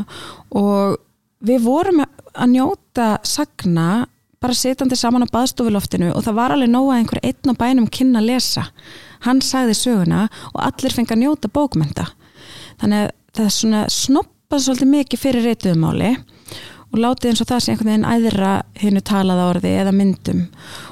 og 0.59 0.99
við 1.47 1.65
vorum 1.69 2.03
að 2.03 2.53
njóta 2.57 3.09
sagna 3.23 4.07
bara 4.43 4.59
setjandi 4.59 4.99
saman 4.99 5.25
á 5.25 5.33
baðstofuloftinu 5.33 6.13
og 6.13 6.25
það 6.27 6.39
var 6.41 6.55
alveg 6.55 6.73
nóga 6.73 6.99
einhver 6.99 7.23
einn 7.23 7.55
á 7.55 7.55
bænum 7.57 7.87
kynna 7.89 8.21
að 8.21 8.31
lesa. 8.33 8.67
Hann 9.25 9.41
sagði 9.43 9.77
söguna 9.79 10.27
og 10.53 10.61
allir 10.67 10.95
fengi 10.95 11.15
að 11.15 11.23
njóta 11.23 11.51
bókmenta 11.51 12.11
þannig 12.83 13.07
að 13.07 13.13
það 13.39 13.53
svona 13.57 13.85
snoppað 13.93 14.67
svolítið 14.67 14.93
mikið 14.93 15.23
fyrir 15.23 15.47
reytuðumáli 15.47 16.11
og 16.17 16.36
látið 17.01 17.31
eins 17.31 17.43
og 17.43 17.49
það 17.51 17.63
sé 17.63 17.73
einhvern 17.73 17.91
veginn 17.91 18.11
æðra 18.11 18.51
hinnu 18.81 19.03
talaða 19.07 19.49
orði 19.53 19.73
eða 19.81 19.95
myndum 19.97 20.45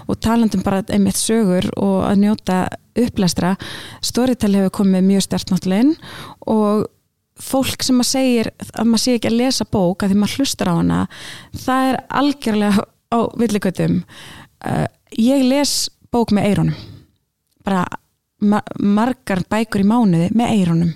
og 0.09 0.19
talandum 0.25 0.65
bara 0.65 0.83
einmitt 0.89 1.21
sögur 1.21 1.69
og 1.77 2.01
að 2.09 2.21
njóta 2.25 2.59
upplæstra. 2.95 3.55
Storytel 4.05 4.55
hefur 4.55 4.75
komið 4.81 5.09
mjög 5.09 5.27
stert 5.27 5.53
náttúrulega 5.53 5.87
inn 5.87 5.95
og 6.55 6.87
fólk 7.43 7.83
sem 7.83 7.99
maður 7.99 8.11
segir 8.13 8.51
að 8.71 8.91
maður 8.91 9.05
sé 9.05 9.17
ekki 9.19 9.31
að 9.33 9.39
lesa 9.41 9.67
bók 9.67 10.05
að 10.05 10.13
því 10.13 10.21
maður 10.21 10.39
hlustar 10.39 10.71
á 10.71 10.75
hana 10.79 11.01
það 11.65 11.91
er 11.91 12.01
algjörlega 12.23 12.89
á 13.15 13.19
villigötum. 13.41 14.01
Uh, 14.65 14.87
ég 15.19 15.43
les 15.47 15.75
bók 16.15 16.33
með 16.35 16.51
eironum 16.51 16.77
bara 17.65 17.85
ma 18.45 18.61
margar 18.79 19.43
bækur 19.51 19.85
í 19.85 19.89
mánuði 19.89 20.29
með 20.37 20.53
eironum 20.59 20.93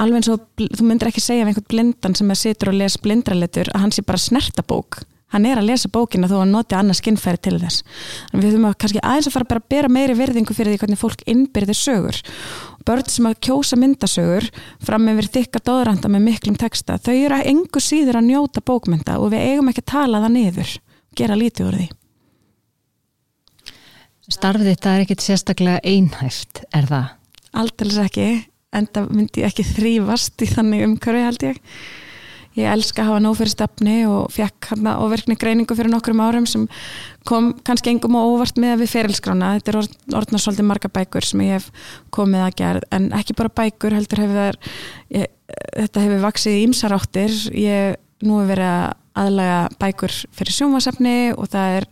alveg 0.00 0.20
eins 0.20 0.32
og 0.32 0.44
þú 0.62 0.88
myndir 0.88 1.10
ekki 1.10 1.24
segja 1.24 1.44
af 1.44 1.52
einhvern 1.52 1.68
blindan 1.68 2.16
sem 2.16 2.30
er 2.30 2.38
situr 2.38 2.72
og 2.72 2.78
les 2.80 2.98
blindraletur 3.02 3.72
að 3.72 3.84
hann 3.84 3.94
sé 3.94 4.04
bara 4.06 4.20
snerta 4.20 4.64
bók 4.64 5.02
hann 5.32 5.46
er 5.48 5.60
að 5.60 5.70
lesa 5.70 5.90
bókina 5.92 6.28
þó 6.30 6.42
að 6.42 6.50
noti 6.50 6.76
annars 6.76 7.00
skinnfæri 7.00 7.40
til 7.40 7.54
þess. 7.60 7.82
Þannig 8.30 8.44
við 8.44 8.50
þurfum 8.50 8.68
að 8.68 8.76
kannski 8.82 9.02
aðeins 9.02 9.28
að 9.28 9.36
fara 9.36 9.48
bara 9.52 9.62
að 9.62 9.70
bera 9.72 9.92
meiri 9.92 10.16
verðingu 10.18 10.56
fyrir 10.56 10.74
því 10.74 10.82
hvernig 10.82 11.00
fólk 11.00 11.24
innbyrðir 11.32 11.78
sögur. 11.78 12.20
Börn 12.84 13.08
sem 13.08 13.28
að 13.30 13.38
kjósa 13.46 13.78
myndasögur 13.80 14.48
fram 14.84 15.06
með 15.06 15.22
verið 15.22 15.34
þykka 15.38 15.64
dóðranda 15.70 16.12
með 16.12 16.24
miklum 16.26 16.58
texta, 16.60 16.98
þau 16.98 17.14
eru 17.14 17.38
að 17.38 17.48
engu 17.54 17.82
síður 17.82 18.20
að 18.20 18.28
njóta 18.28 18.64
bókmynda 18.68 19.18
og 19.22 19.32
við 19.32 19.46
eigum 19.48 19.72
ekki 19.72 19.84
að 19.84 19.92
tala 19.94 20.22
það 20.24 20.34
niður, 20.36 20.76
gera 21.16 21.38
lítið 21.38 21.68
úr 21.70 21.80
því. 21.80 21.88
Starfið 24.32 24.72
þetta 24.72 24.92
er 24.92 25.04
ekkit 25.04 25.22
sérstaklega 25.22 25.80
einhæft, 25.84 26.62
er 26.72 26.86
það? 26.88 27.08
Aldels 27.62 27.98
ekki, 28.00 28.28
en 28.72 28.88
það 28.88 29.12
myndi 29.16 29.44
ekki 29.46 29.66
þrývast 29.76 30.44
í 30.44 30.48
þannig 30.52 30.86
umhverfi 30.88 31.26
held 31.26 31.46
ég. 31.50 31.60
Ég 32.52 32.68
elska 32.68 33.00
að 33.00 33.08
hafa 33.08 33.20
nóg 33.24 33.36
fyrir 33.38 33.52
stefni 33.54 33.94
og 34.04 34.32
fekk 34.34 34.66
hérna 34.74 34.98
ofverkni 35.00 35.38
greiningu 35.40 35.72
fyrir 35.72 35.88
nokkrum 35.88 36.20
árum 36.20 36.44
sem 36.44 36.66
kom 37.24 37.54
kannski 37.64 37.94
engum 37.94 38.18
og 38.20 38.34
óvart 38.34 38.58
með 38.60 38.82
við 38.82 38.90
ferilskrána, 38.92 39.54
þetta 39.56 39.72
er 39.72 39.78
orðnar 40.18 40.42
svolítið 40.44 40.68
marga 40.68 40.90
bækur 40.92 41.24
sem 41.24 41.44
ég 41.46 41.56
hef 41.56 41.70
komið 42.12 42.44
að 42.44 42.58
gera 42.60 42.82
en 42.92 43.06
ekki 43.16 43.38
bara 43.38 43.54
bækur, 43.56 43.96
heldur 43.96 44.20
hefur 44.26 44.58
ég, 45.16 45.30
þetta 45.78 46.04
hefur 46.04 46.26
vaksið 46.26 46.58
í 46.58 46.66
ymsaráttir 46.66 47.38
ég 47.56 47.96
nú 48.20 48.42
hefur 48.42 48.52
verið 48.52 48.68
að 48.68 48.90
aðlaga 49.22 49.56
bækur 49.80 50.18
fyrir 50.32 50.56
sjónvasefni 50.56 51.16
og 51.36 51.48
það 51.52 51.78
er 51.78 51.88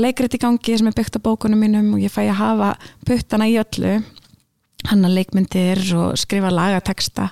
leikrit 0.00 0.36
í 0.36 0.40
gangi 0.40 0.76
sem 0.80 0.88
er 0.88 0.96
byggt 0.96 1.20
á 1.20 1.24
bókunum 1.24 1.60
mínum 1.60 1.92
og 1.96 2.02
ég 2.02 2.12
fæ 2.12 2.22
að 2.26 2.40
hafa 2.40 2.72
puttana 3.08 3.48
í 3.48 3.56
öllu 3.60 3.98
hanna 4.88 5.10
leikmyndir 5.12 5.82
og 5.98 6.18
skrifa 6.20 6.52
lagateksta 6.54 7.28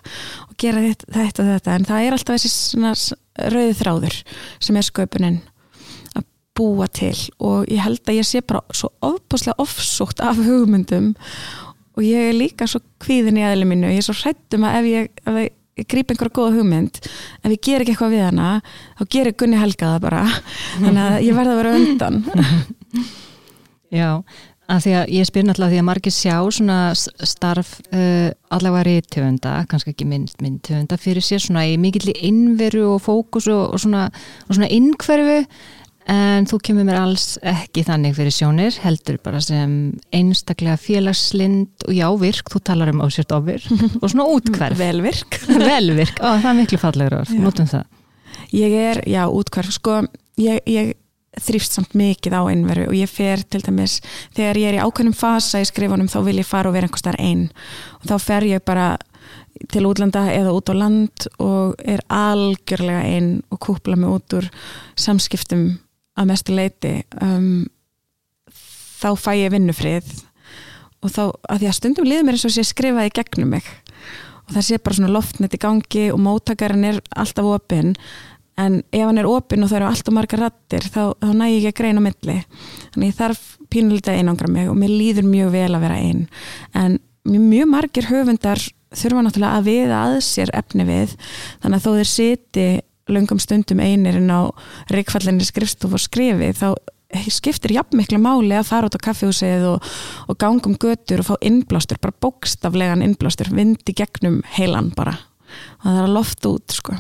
og 0.49 0.57
gera 0.61 0.83
þetta, 0.85 1.13
þetta 1.15 1.45
og 1.45 1.53
þetta. 1.53 1.77
En 1.77 1.87
það 1.89 2.07
er 2.07 2.17
alltaf 2.17 2.43
þessi 2.43 3.19
rauði 3.55 3.77
þráður 3.79 4.19
sem 4.65 4.79
er 4.79 4.89
sköpunin 4.89 5.39
að 6.19 6.27
búa 6.59 6.89
til. 6.93 7.15
Og 7.39 7.69
ég 7.71 7.85
held 7.85 8.03
að 8.05 8.21
ég 8.21 8.29
sé 8.29 8.43
bara 8.45 8.65
svo 8.75 8.93
ofbúslega 9.05 9.59
ofsútt 9.63 10.23
af 10.25 10.41
hugmyndum 10.43 11.15
og 11.99 12.05
ég 12.07 12.31
er 12.31 12.37
líka 12.37 12.69
svo 12.71 12.81
kvíðin 13.03 13.41
í 13.41 13.47
aðlið 13.47 13.73
mínu, 13.73 13.89
ég 13.91 14.03
er 14.03 14.07
svo 14.07 14.15
hrættum 14.15 14.67
að 14.69 14.77
ef 14.79 14.91
ég, 14.93 15.09
ef 15.25 15.39
ég 15.43 15.89
grýp 15.91 16.13
einhverja 16.13 16.35
góða 16.35 16.59
hugmynd 16.59 17.01
ef 17.03 17.49
ég 17.51 17.63
ger 17.63 17.83
ekki 17.83 17.95
eitthvað 17.95 18.15
við 18.15 18.25
hana 18.27 18.51
þá 18.99 19.03
ger 19.15 19.31
ég 19.31 19.39
Gunni 19.39 19.59
Helgaða 19.59 20.03
bara. 20.05 20.21
Þannig 20.83 21.03
að 21.05 21.17
ég 21.27 21.39
verða 21.39 21.57
að 21.57 21.61
vera 21.63 21.75
undan. 21.81 22.21
Já 23.99 24.09
að 24.69 24.85
því 24.85 24.93
að 24.99 25.11
ég 25.17 25.29
spyr 25.29 25.47
náttúrulega 25.49 25.73
því 25.73 25.81
að 25.81 25.89
margir 25.89 26.15
sjá 26.15 26.37
svona 26.53 26.79
starf 26.97 27.73
uh, 27.89 28.29
allavega 28.53 28.99
í 28.99 29.07
töfunda, 29.09 29.55
kannski 29.71 29.95
ekki 29.95 30.09
mynd, 30.09 30.35
mynd 30.45 30.61
töfunda 30.67 30.99
fyrir 31.01 31.25
sér 31.25 31.43
svona 31.45 31.65
í 31.69 31.79
mikill 31.81 32.13
innveru 32.13 32.85
og 32.95 33.03
fókus 33.07 33.49
og, 33.53 33.73
og 33.73 33.83
svona, 33.83 34.09
svona 34.51 34.71
innkverfu 34.77 35.41
en 36.09 36.47
þú 36.49 36.59
kemur 36.65 36.87
mér 36.89 37.01
alls 37.03 37.27
ekki 37.45 37.85
þannig 37.85 38.17
fyrir 38.17 38.33
sjónir, 38.33 38.77
heldur 38.85 39.19
bara 39.25 39.41
sem 39.45 39.73
einstaklega 40.15 40.79
félagslind 40.81 41.89
og 41.89 41.97
jávirk, 41.97 42.49
þú 42.53 42.63
talar 42.65 42.93
um 42.95 43.03
ásért 43.05 43.35
ofir 43.37 43.65
og 44.03 44.07
svona 44.07 44.29
útkverf. 44.33 44.79
Velvirk. 44.81 45.41
Velvirk, 45.71 46.23
Ó, 46.25 46.39
það 46.41 46.51
er 46.53 46.59
miklu 46.63 46.81
fallegur 46.81 47.21
orð, 47.23 47.35
notum 47.41 47.69
það. 47.69 47.85
Ég 48.57 48.79
er, 48.81 49.03
já, 49.09 49.23
útkverf, 49.29 49.75
sko, 49.77 50.01
ég, 50.41 50.65
ég 50.69 50.97
þrýfst 51.45 51.77
samt 51.79 51.97
mikið 51.99 52.37
á 52.39 52.43
einveru 52.51 52.89
og 52.91 52.97
ég 52.97 53.11
fer 53.11 53.43
til 53.45 53.63
dæmis, 53.65 53.99
þegar 54.37 54.61
ég 54.61 54.71
er 54.73 54.79
í 54.79 54.85
ákveðnum 54.85 55.17
fasa 55.17 55.63
í 55.63 55.69
skrifunum 55.69 56.11
þá 56.11 56.21
vil 56.27 56.39
ég 56.41 56.49
fara 56.49 56.71
og 56.71 56.77
vera 56.77 56.89
einhver 56.89 57.03
starf 57.03 57.23
einn 57.23 57.49
og 58.01 58.09
þá 58.11 58.17
fer 58.25 58.49
ég 58.49 58.65
bara 58.67 58.91
til 59.73 59.87
útlanda 59.89 60.29
eða 60.31 60.55
út 60.55 60.71
á 60.71 60.75
land 60.79 61.27
og 61.43 61.81
er 61.83 62.05
algjörlega 62.13 63.03
einn 63.09 63.33
og 63.51 63.61
kúpla 63.65 63.99
mig 63.99 64.13
út 64.13 64.39
úr 64.39 64.47
samskiptum 64.99 65.67
að 66.19 66.31
mestu 66.31 66.55
leiti 66.55 66.95
um, 67.23 67.67
þá 68.99 69.11
fæ 69.19 69.33
ég 69.39 69.53
vinnufrið 69.55 70.09
og 71.05 71.13
þá, 71.15 71.23
að 71.51 71.61
því 71.61 71.69
að 71.71 71.77
stundum 71.79 72.09
liður 72.09 72.27
mér 72.27 72.39
eins 72.39 72.47
og 72.49 72.55
sé 72.55 72.65
skrifaði 72.67 73.15
gegnum 73.19 73.53
mig. 73.55 73.69
Og 74.49 74.57
það 74.57 74.67
sé 74.67 74.79
bara 74.81 74.99
svona 74.99 75.13
loftnett 75.13 75.55
í 75.55 75.61
gangi 75.63 76.05
og 76.15 76.21
mótakarinn 76.25 76.89
er 76.89 77.01
alltaf 77.21 77.51
opinn 77.53 77.95
en 78.59 78.81
ef 78.91 79.05
hann 79.05 79.21
er 79.21 79.29
opinn 79.29 79.65
og 79.65 79.71
það 79.71 79.81
eru 79.81 79.89
alltaf 79.89 80.17
marga 80.17 80.41
rattir 80.41 80.87
þá, 80.91 81.03
þá 81.21 81.31
næ 81.31 81.45
ég 81.49 81.59
ekki 81.59 81.71
að 81.71 81.79
greina 81.81 82.03
milli. 82.03 82.39
Þannig 82.95 83.13
ég 83.13 83.19
þarf 83.19 83.45
pínulítið 83.73 84.15
að 84.15 84.23
einangra 84.23 84.51
mig 84.51 84.71
og 84.71 84.79
mér 84.81 84.93
líður 84.95 85.29
mjög 85.29 85.55
vel 85.55 85.71
að 85.71 85.85
vera 85.85 86.01
einn 86.03 86.27
en 86.79 86.99
mjög 87.29 87.71
margir 87.71 88.09
höfundar 88.09 88.63
þurfa 88.97 89.25
náttúrulega 89.25 89.59
að 89.59 89.67
viða 89.69 89.97
að 90.07 90.21
sér 90.25 90.53
efni 90.57 90.87
við. 90.89 91.17
Þannig 91.63 91.79
að 91.79 91.85
þó 91.85 91.91
þeir 91.99 92.11
siti 92.13 92.69
löngum 93.09 93.41
stundum 93.41 93.83
einirinn 93.85 94.33
á 94.33 94.49
reikfallinni 94.93 95.47
skrifstof 95.47 95.95
og 95.97 96.03
skrifi 96.03 96.51
þá 96.57 96.73
skiptir 97.33 97.73
jafn 97.73 97.97
miklu 97.97 98.19
máli 98.21 98.53
að 98.57 98.67
fara 98.69 98.89
út 98.89 98.97
á 99.01 99.07
kaffihúsið 99.07 99.65
og, 99.71 99.93
og 100.29 100.41
gangum 100.41 100.75
götur 100.77 101.23
og 101.23 101.31
fá 101.31 101.37
innblástur, 101.41 102.01
bara 102.03 102.17
bókstaflegan 102.21 103.05
innblástur, 103.05 103.49
vindi 103.57 103.97
gegnum 103.97 104.43
heilan 104.59 104.91
bara. 104.97 105.17
Og 105.81 105.87
það 105.87 106.01
er 106.03 106.09
að 106.09 106.19
loft 106.19 106.51
út 106.51 106.77
sko 106.77 106.99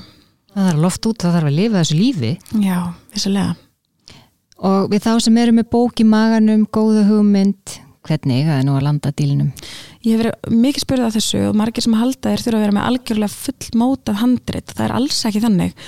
Það 0.58 0.66
þarf 0.66 0.80
loft 0.82 1.06
út, 1.06 1.22
það 1.22 1.34
þarf 1.36 1.48
að 1.48 1.54
lifa 1.54 1.78
þessu 1.78 1.96
lífi. 1.96 2.30
Já, 2.64 2.78
vissulega. 3.14 3.50
Og 4.66 4.88
við 4.90 5.04
þá 5.04 5.12
sem 5.22 5.36
eru 5.38 5.52
með 5.54 5.68
bók 5.70 6.00
í 6.02 6.06
maganum, 6.08 6.64
góða 6.74 7.04
hugmynd, 7.06 7.74
hvernig 8.08 8.40
er 8.40 8.48
það 8.56 8.64
nú 8.66 8.74
að 8.74 8.86
landa 8.88 9.12
dílinum? 9.14 9.52
Ég 10.08 10.16
hef 10.16 10.22
verið 10.22 10.54
mikið 10.62 10.82
spyrðað 10.84 11.08
af 11.08 11.14
þessu 11.18 11.38
og 11.44 11.56
margir 11.58 11.84
sem 11.84 11.94
halda 11.98 12.30
þér 12.30 12.42
þurfa 12.44 12.56
að 12.56 12.62
vera 12.62 12.74
með 12.76 12.84
algjörlega 12.88 13.32
full 13.34 13.80
mótað 13.80 14.16
handrit, 14.22 14.72
það 14.72 14.84
er 14.86 14.94
alls 14.96 15.18
ekki 15.28 15.42
þannig. 15.42 15.82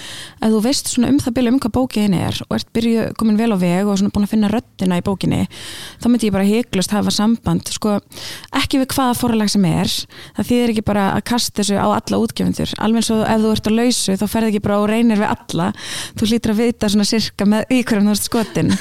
Að 0.44 0.56
þú 0.56 0.60
veist 0.66 0.90
svona 0.90 1.08
um 1.08 1.20
það 1.22 1.36
byrju 1.38 1.52
um 1.54 1.60
hvað 1.62 1.72
bókin 1.76 2.16
er 2.18 2.40
og 2.44 2.52
ert 2.58 2.68
byrju 2.76 3.06
komin 3.16 3.38
vel 3.40 3.48
á 3.56 3.58
veg 3.62 3.88
og 3.88 3.96
svona 3.96 4.12
búin 4.12 4.26
að 4.26 4.32
finna 4.34 4.50
röttina 4.52 4.98
í 5.00 5.04
bókinni 5.06 5.38
þá 5.48 6.08
myndi 6.10 6.28
ég 6.28 6.34
bara 6.34 6.48
heiklust 6.50 6.92
hafa 6.92 7.14
samband. 7.14 7.70
Sko, 7.72 7.94
ekki 8.60 8.82
við 8.82 8.90
hvaða 8.92 9.16
forlag 9.22 9.52
sem 9.54 9.64
er 9.70 9.94
það 10.36 10.50
þýðir 10.50 10.74
ekki 10.74 10.84
bara 10.90 11.06
að 11.14 11.24
kasta 11.32 11.62
þessu 11.62 11.80
á 11.80 11.88
alla 11.88 12.20
útgefundur, 12.20 12.74
alveg 12.76 13.08
svo 13.08 13.22
ef 13.24 13.40
þú 13.40 13.54
ert 13.54 13.72
á 13.72 13.78
lausu 13.78 14.18
þá 14.20 14.26
ferð 14.34 14.50
ekki 14.50 14.64
bara 14.66 14.80
og 14.82 14.90
reynir 14.90 15.22
við 15.22 15.32
alla. 15.32 15.70
Þú 16.20 16.28
hlýtur 16.28 16.52
að 16.52 16.62
vita 16.66 16.92
svona 16.92 17.08
sirka 17.08 17.48
með 17.48 17.72
í 17.72 17.80
hverjum 17.88 18.10
þú 18.10 18.18
ert 18.18 18.28
skotin. 18.28 18.74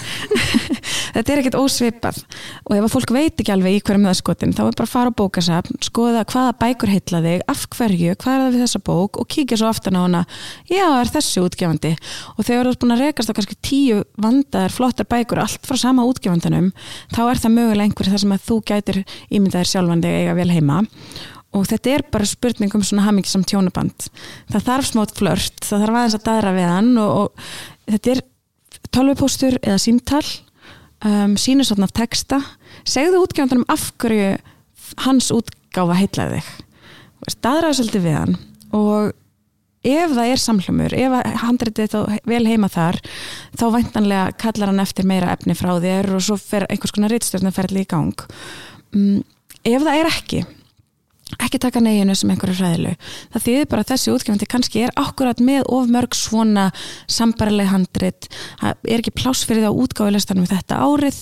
Þetta 1.16 1.34
er 1.34 1.42
ekkert 1.42 1.60
ósvipað. 1.60 2.20
Og 2.68 2.76
ef 2.76 2.86
að 2.86 2.94
fólk 2.94 3.14
veit 3.16 3.42
ekki 3.42 3.54
alveg 3.54 3.78
í 3.78 3.82
hverjum 3.86 4.08
það 4.10 4.20
skotin 4.20 4.54
þá 4.56 4.62
er 4.68 4.76
bara 4.78 4.88
að 4.90 4.94
fara 4.94 5.14
á 5.14 5.20
bókasafn, 5.30 5.78
skoða 5.86 6.26
hvaða 6.28 6.56
bækur 6.60 6.90
heitla 6.90 7.22
þig, 7.24 7.44
af 7.50 7.66
hverju, 7.76 8.16
hvað 8.20 8.34
er 8.34 8.42
það 8.44 8.54
við 8.56 8.64
þessa 8.64 8.82
bók 8.90 9.20
og 9.22 9.28
kíkja 9.30 9.60
svo 9.62 9.70
aftan 9.70 10.00
á 10.00 10.02
hana. 10.02 10.22
Já, 10.70 10.86
er 10.98 11.12
þessi 11.14 11.44
útgefandi? 11.44 11.92
Og 12.36 12.48
þegar 12.48 12.66
þú 12.68 12.74
ert 12.74 12.82
búin 12.84 12.96
að 12.96 13.04
rekast 13.06 13.30
á 13.30 13.38
kannski 13.38 13.58
tíu 13.62 14.02
vandaðar 14.18 14.74
flottar 14.74 15.10
bækur, 15.10 15.44
allt 15.44 15.70
frá 15.70 15.78
sama 15.80 16.08
útgefandanum 16.10 16.72
þá 17.14 17.22
er 17.28 17.44
það 17.44 17.56
mögulega 17.58 17.88
einhver 17.88 18.10
þar 18.10 18.24
sem 18.24 18.36
að 18.36 18.48
þú 18.50 18.60
gætir 18.72 19.02
ímyndaðir 19.30 19.72
sjálfan 19.74 20.04
þig 20.06 20.18
eiga 20.24 20.38
vel 20.40 20.50
heima. 20.54 20.82
Og 21.58 21.66
þetta 21.66 21.96
er 21.96 22.06
bara 22.14 22.30
spurning 22.30 22.76
um 22.78 22.84
svona 22.86 23.08
hamingisam 23.08 23.46
tjónuband 23.48 24.10
það 24.52 24.68
þarf 24.68 24.92
smót 24.92 25.16
flört, 25.18 25.64
það 25.66 25.86
þarf 25.86 25.98
aðeins 25.98 26.18
að 26.20 26.28
dæra 26.28 26.52
við 26.54 26.70
hann 26.70 26.92
og, 27.02 27.16
og 27.24 27.90
þetta 27.90 28.14
er 28.14 28.22
tölvupóstur 28.94 29.58
eða 29.64 29.80
símtall 29.82 30.28
um, 31.06 31.36
sínur 31.40 31.68
svona 31.68 31.88
af 31.90 31.96
texta. 31.96 32.40
Segðu 32.88 33.24
útgefandunum 33.24 33.68
af 33.72 33.90
hverju 34.02 34.38
hans 35.06 35.32
útgáfa 35.36 35.98
heitlaði 36.00 36.40
þig. 36.40 36.52
Staðraði 37.30 37.80
svolítið 37.80 38.06
við 38.06 38.18
hann 38.18 38.38
og 38.76 39.12
ef 39.90 40.12
það 40.12 40.30
er 40.34 40.42
samhlumur 40.44 40.96
ef 40.98 41.16
handritið 41.44 41.92
þá 41.94 42.00
vel 42.28 42.44
heima 42.48 42.70
þar 42.72 43.00
þá 43.56 43.66
væntanlega 43.78 44.38
kallar 44.42 44.72
hann 44.74 44.84
eftir 44.84 45.08
meira 45.08 45.32
efni 45.36 45.56
frá 45.56 45.72
þér 45.80 46.14
og 46.18 46.24
svo 46.26 46.40
fer 46.40 46.68
einhvers 46.68 46.96
konar 46.96 47.14
rittstjórnarferðli 47.16 47.86
í 47.86 47.90
gang. 47.90 48.26
Um, 48.96 49.22
ef 49.64 49.86
það 49.86 50.02
er 50.02 50.10
ekki 50.12 50.44
ekki 51.38 51.60
taka 51.62 51.82
neginu 51.84 52.16
sem 52.18 52.32
einhverju 52.34 52.58
hræðilu. 52.58 52.96
Það 53.34 53.46
þýðir 53.46 53.70
bara 53.70 53.84
að 53.86 53.92
þessi 53.92 54.14
útgefandi 54.14 54.48
kannski 54.50 54.84
er 54.86 54.94
akkurat 55.00 55.44
með 55.44 55.70
of 55.76 55.92
mörg 55.94 56.18
svona 56.18 56.66
sambarileg 57.12 57.70
handrit. 57.70 58.30
Það 58.62 58.90
er 58.90 59.04
ekki 59.04 59.14
það 59.20 59.70
á 59.70 59.80
útgáðulestanum 59.84 60.50
þetta 60.50 60.82
árið 60.82 61.22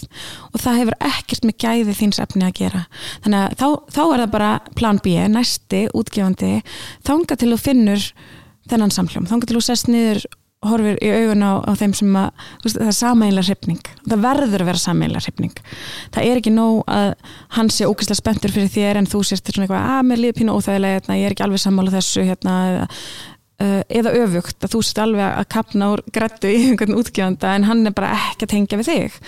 og 0.54 0.64
það 0.64 0.80
hefur 0.82 0.98
ekkert 1.12 1.48
með 1.48 1.60
gæði 1.66 1.98
þíns 2.00 2.22
efni 2.24 2.48
að 2.48 2.58
gera. 2.62 2.84
Þannig 3.26 3.44
að 3.44 3.60
þá, 3.60 3.68
þá 3.92 4.02
er 4.06 4.24
það 4.24 4.34
bara 4.38 4.52
plan 4.80 5.02
B 5.04 5.16
næsti 5.36 5.86
útgefandi 5.98 6.54
þánga 7.08 7.38
til 7.38 7.54
þú 7.54 7.62
finnur 7.62 8.12
þennan 8.68 8.94
samljóm, 8.94 9.28
þánga 9.30 9.48
til 9.48 9.58
þú 9.58 9.64
sest 9.64 9.92
niður 9.92 10.26
horfir 10.66 10.98
í 11.06 11.10
augun 11.14 11.46
á, 11.46 11.54
á 11.62 11.72
þeim 11.78 11.94
sem 11.98 12.18
að 12.18 12.44
veist, 12.64 12.80
það 12.80 12.90
er 12.90 12.98
sameinlega 12.98 13.48
hrifning. 13.52 13.90
Það 14.08 14.26
verður 14.26 14.64
að 14.64 14.70
vera 14.72 14.82
sameinlega 14.82 15.24
hrifning. 15.28 15.62
Það 16.16 16.30
er 16.32 16.42
ekki 16.42 16.54
nóg 16.56 16.82
að 16.90 17.10
hann 17.58 17.72
sé 17.74 17.86
ógeðslega 17.86 18.22
spenntur 18.24 18.54
fyrir 18.56 18.74
þér 18.74 19.02
en 19.02 19.10
þú 19.10 19.24
til 19.28 19.38
svona 19.38 19.68
eitthvað 19.68 19.80
að 19.84 19.94
ah, 19.94 20.04
mér 20.08 20.22
líður 20.24 20.38
pínu 20.40 20.58
óþægilega, 20.58 21.00
hérna, 21.00 21.18
ég 21.20 21.30
er 21.30 21.36
ekki 21.36 21.46
alveg 21.46 21.62
sammála 21.62 21.94
þessu 21.94 22.26
hérna, 22.26 22.56
eða, 22.72 22.88
uh, 23.68 23.82
eða 24.02 24.16
öfugt 24.24 24.66
að 24.66 24.74
þú 24.74 24.84
sést 24.88 25.02
alveg 25.04 25.26
að 25.28 25.50
kapna 25.54 25.92
úr 25.94 26.04
grættu 26.18 26.52
í 26.56 26.60
einhvern 26.72 26.98
útgjöfanda 26.98 27.54
en 27.54 27.70
hann 27.70 27.86
er 27.86 27.98
bara 27.98 28.16
ekki 28.18 28.48
að 28.48 28.54
tengja 28.56 28.82
við 28.82 28.94
þig. 28.94 29.20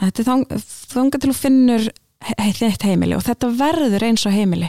Þetta 0.00 0.24
er 0.26 0.66
þánga 0.96 1.22
til 1.22 1.30
þú 1.30 1.38
finnur 1.38 1.90
þitt 2.22 2.86
heimili 2.86 3.16
og 3.16 3.24
þetta 3.26 3.50
verður 3.58 4.04
eins 4.08 4.26
og 4.28 4.34
heimili. 4.34 4.68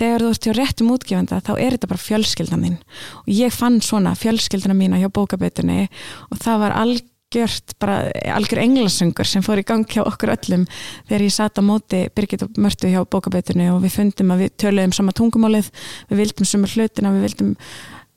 Þegar 0.00 0.24
þú 0.24 0.32
ert 0.32 0.48
hjá 0.48 0.56
réttum 0.58 0.90
útgefenda 0.94 1.40
þá 1.44 1.52
er 1.56 1.76
þetta 1.76 1.92
bara 1.92 2.02
fjölskyldan 2.06 2.66
þín. 2.66 2.76
Og 3.24 3.30
ég 3.36 3.54
fann 3.54 3.80
svona 3.84 4.14
fjölskylduna 4.18 4.76
mína 4.76 5.00
hjá 5.00 5.08
bókabötunni 5.12 5.86
og 6.30 6.42
það 6.42 6.60
var 6.64 6.76
algjört 6.82 7.76
bara 7.82 7.96
algjör 8.36 8.62
englasöngur 8.66 9.28
sem 9.28 9.44
fór 9.44 9.62
í 9.62 9.66
gang 9.68 9.86
hjá 9.88 10.04
okkur 10.04 10.34
öllum 10.34 10.66
þegar 11.08 11.26
ég 11.26 11.34
sata 11.34 11.64
móti 11.64 12.04
Birgit 12.14 12.44
og 12.46 12.60
Mörtu 12.60 12.92
hjá 12.92 13.00
bókabötunni 13.04 13.70
og 13.72 13.80
við 13.86 13.96
fundum 13.96 14.34
að 14.34 14.46
við 14.46 14.54
töluðum 14.66 14.94
sama 14.96 15.16
tungumálið 15.16 15.72
við 16.10 16.22
vildum 16.22 16.48
sumur 16.48 16.76
hlutina 16.76 17.14
við 17.16 17.26
vildum, 17.28 17.56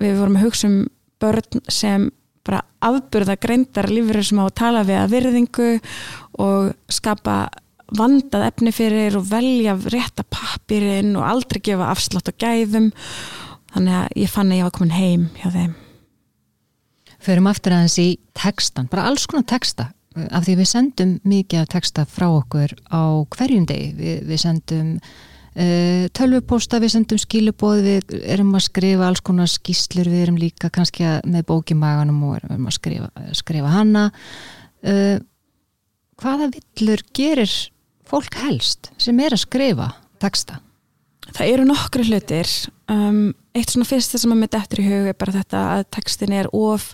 við 0.04 0.20
vorum 0.20 0.40
að 0.40 0.48
hugsa 0.50 0.70
um 0.70 0.78
börn 1.24 1.64
sem 1.72 2.10
bara 2.46 2.62
afburða 2.86 3.38
greindar 3.42 3.90
lífur 3.90 4.22
sem 4.24 4.40
á 4.42 4.46
að 4.46 4.58
tala 4.60 4.84
við 4.86 5.00
að 5.02 5.14
virðingu 5.16 5.70
og 6.46 6.74
skapa 6.94 7.46
vandað 7.94 8.48
efni 8.50 8.74
fyrir 8.74 9.18
og 9.20 9.28
velja 9.30 9.76
rétta 9.94 10.26
pappirinn 10.26 11.16
og 11.20 11.28
aldrei 11.28 11.62
gefa 11.64 11.92
afslátt 11.94 12.32
og 12.32 12.38
gæðum. 12.42 12.92
Þannig 13.76 13.98
að 14.00 14.22
ég 14.24 14.32
fann 14.32 14.54
að 14.54 14.62
ég 14.62 14.68
var 14.68 14.76
komin 14.78 14.96
heim 14.96 15.28
hjá 15.42 15.50
þeim. 15.54 15.76
Förum 17.26 17.50
aftur 17.50 17.76
aðeins 17.76 18.00
í 18.02 18.10
textan, 18.38 18.90
bara 18.92 19.08
alls 19.10 19.26
konar 19.30 19.48
texta. 19.50 19.90
Af 20.16 20.46
því 20.46 20.58
við 20.62 20.70
sendum 20.70 21.16
mikið 21.28 21.64
af 21.64 21.72
texta 21.74 22.06
frá 22.08 22.30
okkur 22.30 22.72
á 22.88 23.26
hverjum 23.36 23.66
degi. 23.68 23.90
Við, 23.98 24.20
við 24.30 24.42
sendum 24.46 24.92
uh, 25.02 26.06
tölvupósta, 26.16 26.80
við 26.80 26.94
sendum 26.96 27.20
skilubóð 27.20 27.82
við 27.84 28.16
erum 28.24 28.54
að 28.56 28.68
skrifa 28.70 29.10
alls 29.10 29.24
konar 29.26 29.52
skýslur 29.52 30.08
við 30.08 30.28
erum 30.28 30.40
líka 30.40 30.72
kannski 30.72 31.18
með 31.28 31.48
bókimaganum 31.52 32.24
og 32.30 32.38
erum 32.40 32.70
að 32.70 32.78
skrifa, 32.78 33.12
skrifa 33.36 33.74
hana. 33.74 34.06
Uh, 34.86 35.18
hvaða 36.22 36.54
villur 36.54 37.04
gerir 37.16 37.52
fólk 38.10 38.40
helst 38.44 38.92
sem 39.02 39.20
er 39.24 39.36
að 39.36 39.44
skrifa 39.46 39.92
texta? 40.24 40.60
Það 41.34 41.52
eru 41.52 41.66
nokkru 41.66 42.06
hlutir. 42.06 42.50
Um, 42.92 43.34
eitt 43.58 43.72
svona 43.74 43.88
fyrsta 43.90 44.20
sem 44.22 44.34
að 44.34 44.44
mitt 44.44 44.58
eftir 44.58 44.84
í 44.84 44.88
hug 44.88 45.08
er 45.10 45.18
bara 45.18 45.34
þetta 45.40 45.62
að 45.74 45.86
textin 45.98 46.36
er 46.38 46.50
of 46.54 46.92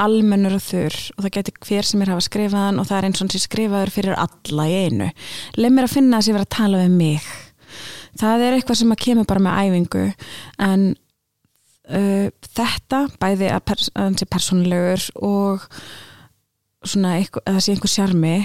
almennur 0.00 0.56
og 0.56 0.64
þurr 0.64 0.98
og 1.16 1.24
það 1.24 1.34
getur 1.36 1.66
hver 1.66 1.86
sem 1.86 2.02
er 2.02 2.12
hafa 2.12 2.24
skrifaðan 2.24 2.80
og 2.80 2.88
það 2.88 2.98
er 2.98 3.08
eins 3.08 3.22
og 3.22 3.34
sem 3.34 3.42
skrifaður 3.42 3.92
fyrir 3.94 4.18
alla 4.18 4.68
í 4.70 4.76
einu. 4.86 5.08
Leið 5.58 5.74
mér 5.74 5.88
að 5.88 5.94
finna 5.96 6.20
þess 6.20 6.28
að 6.28 6.32
ég 6.32 6.38
verið 6.38 6.48
að 6.48 6.56
tala 6.56 6.82
við 6.82 6.94
mig. 6.96 7.28
Það 8.22 8.46
er 8.46 8.56
eitthvað 8.56 8.80
sem 8.82 8.94
að 8.94 9.02
kemur 9.06 9.28
bara 9.28 9.42
með 9.42 9.58
æfingu 9.66 10.06
en 10.68 10.86
uh, 11.88 12.26
þetta 12.52 13.02
bæði 13.22 13.50
að, 13.50 13.60
pers 13.70 13.90
að 13.92 14.08
hans 14.08 14.24
er 14.24 14.32
personlegur 14.32 15.06
og 15.24 15.68
svona 16.82 17.16
eitthvað, 17.18 17.46
að 17.46 17.58
það 17.58 17.64
sé 17.64 17.76
einhver 17.76 17.92
sjarmi 17.92 18.36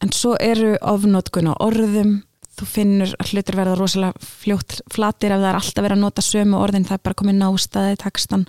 en 0.00 0.12
svo 0.14 0.34
eru 0.40 0.74
ofnótkun 0.80 1.50
á 1.52 1.54
orðum. 1.60 2.20
Þú 2.60 2.66
finnur 2.68 3.12
að 3.16 3.32
hlutir 3.32 3.56
verða 3.56 3.76
rosalega 3.78 4.20
fljótt 4.20 4.80
flatir 4.92 5.32
ef 5.32 5.40
það 5.40 5.50
er 5.50 5.58
alltaf 5.60 5.84
verið 5.84 5.96
að 5.96 6.02
nota 6.04 6.24
sömu 6.24 6.58
orðin, 6.60 6.86
það 6.88 6.98
er 6.98 7.04
bara 7.06 7.18
komið 7.20 7.38
nástaði 7.40 7.94
í 7.94 8.00
tekstan 8.02 8.46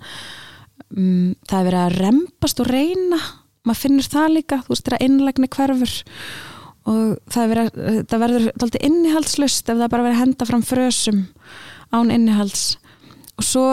um, 0.96 1.30
það 1.48 1.58
er 1.58 1.68
verið 1.68 1.82
að 1.82 1.98
rempast 2.00 2.62
og 2.62 2.68
reyna. 2.70 3.20
Maður 3.62 3.80
finnur 3.84 4.08
það 4.10 4.34
líka, 4.36 4.58
þú 4.64 4.74
veist 4.74 4.88
það 4.88 4.96
er 4.96 5.06
innlegni 5.06 5.50
hverfur. 5.54 5.94
Og 6.82 7.02
það, 7.30 7.52
verið, 7.52 7.80
það 8.10 8.22
verður 8.24 8.46
alltaf 8.50 8.86
innihaldslust 8.88 9.70
ef 9.70 9.78
það 9.78 9.92
bara 9.94 10.06
verið 10.08 10.16
að 10.16 10.22
henda 10.24 10.48
fram 10.48 10.64
frösum 10.66 11.24
án 11.94 12.10
innihalds. 12.10 12.64
Og 13.38 13.46
svo 13.46 13.66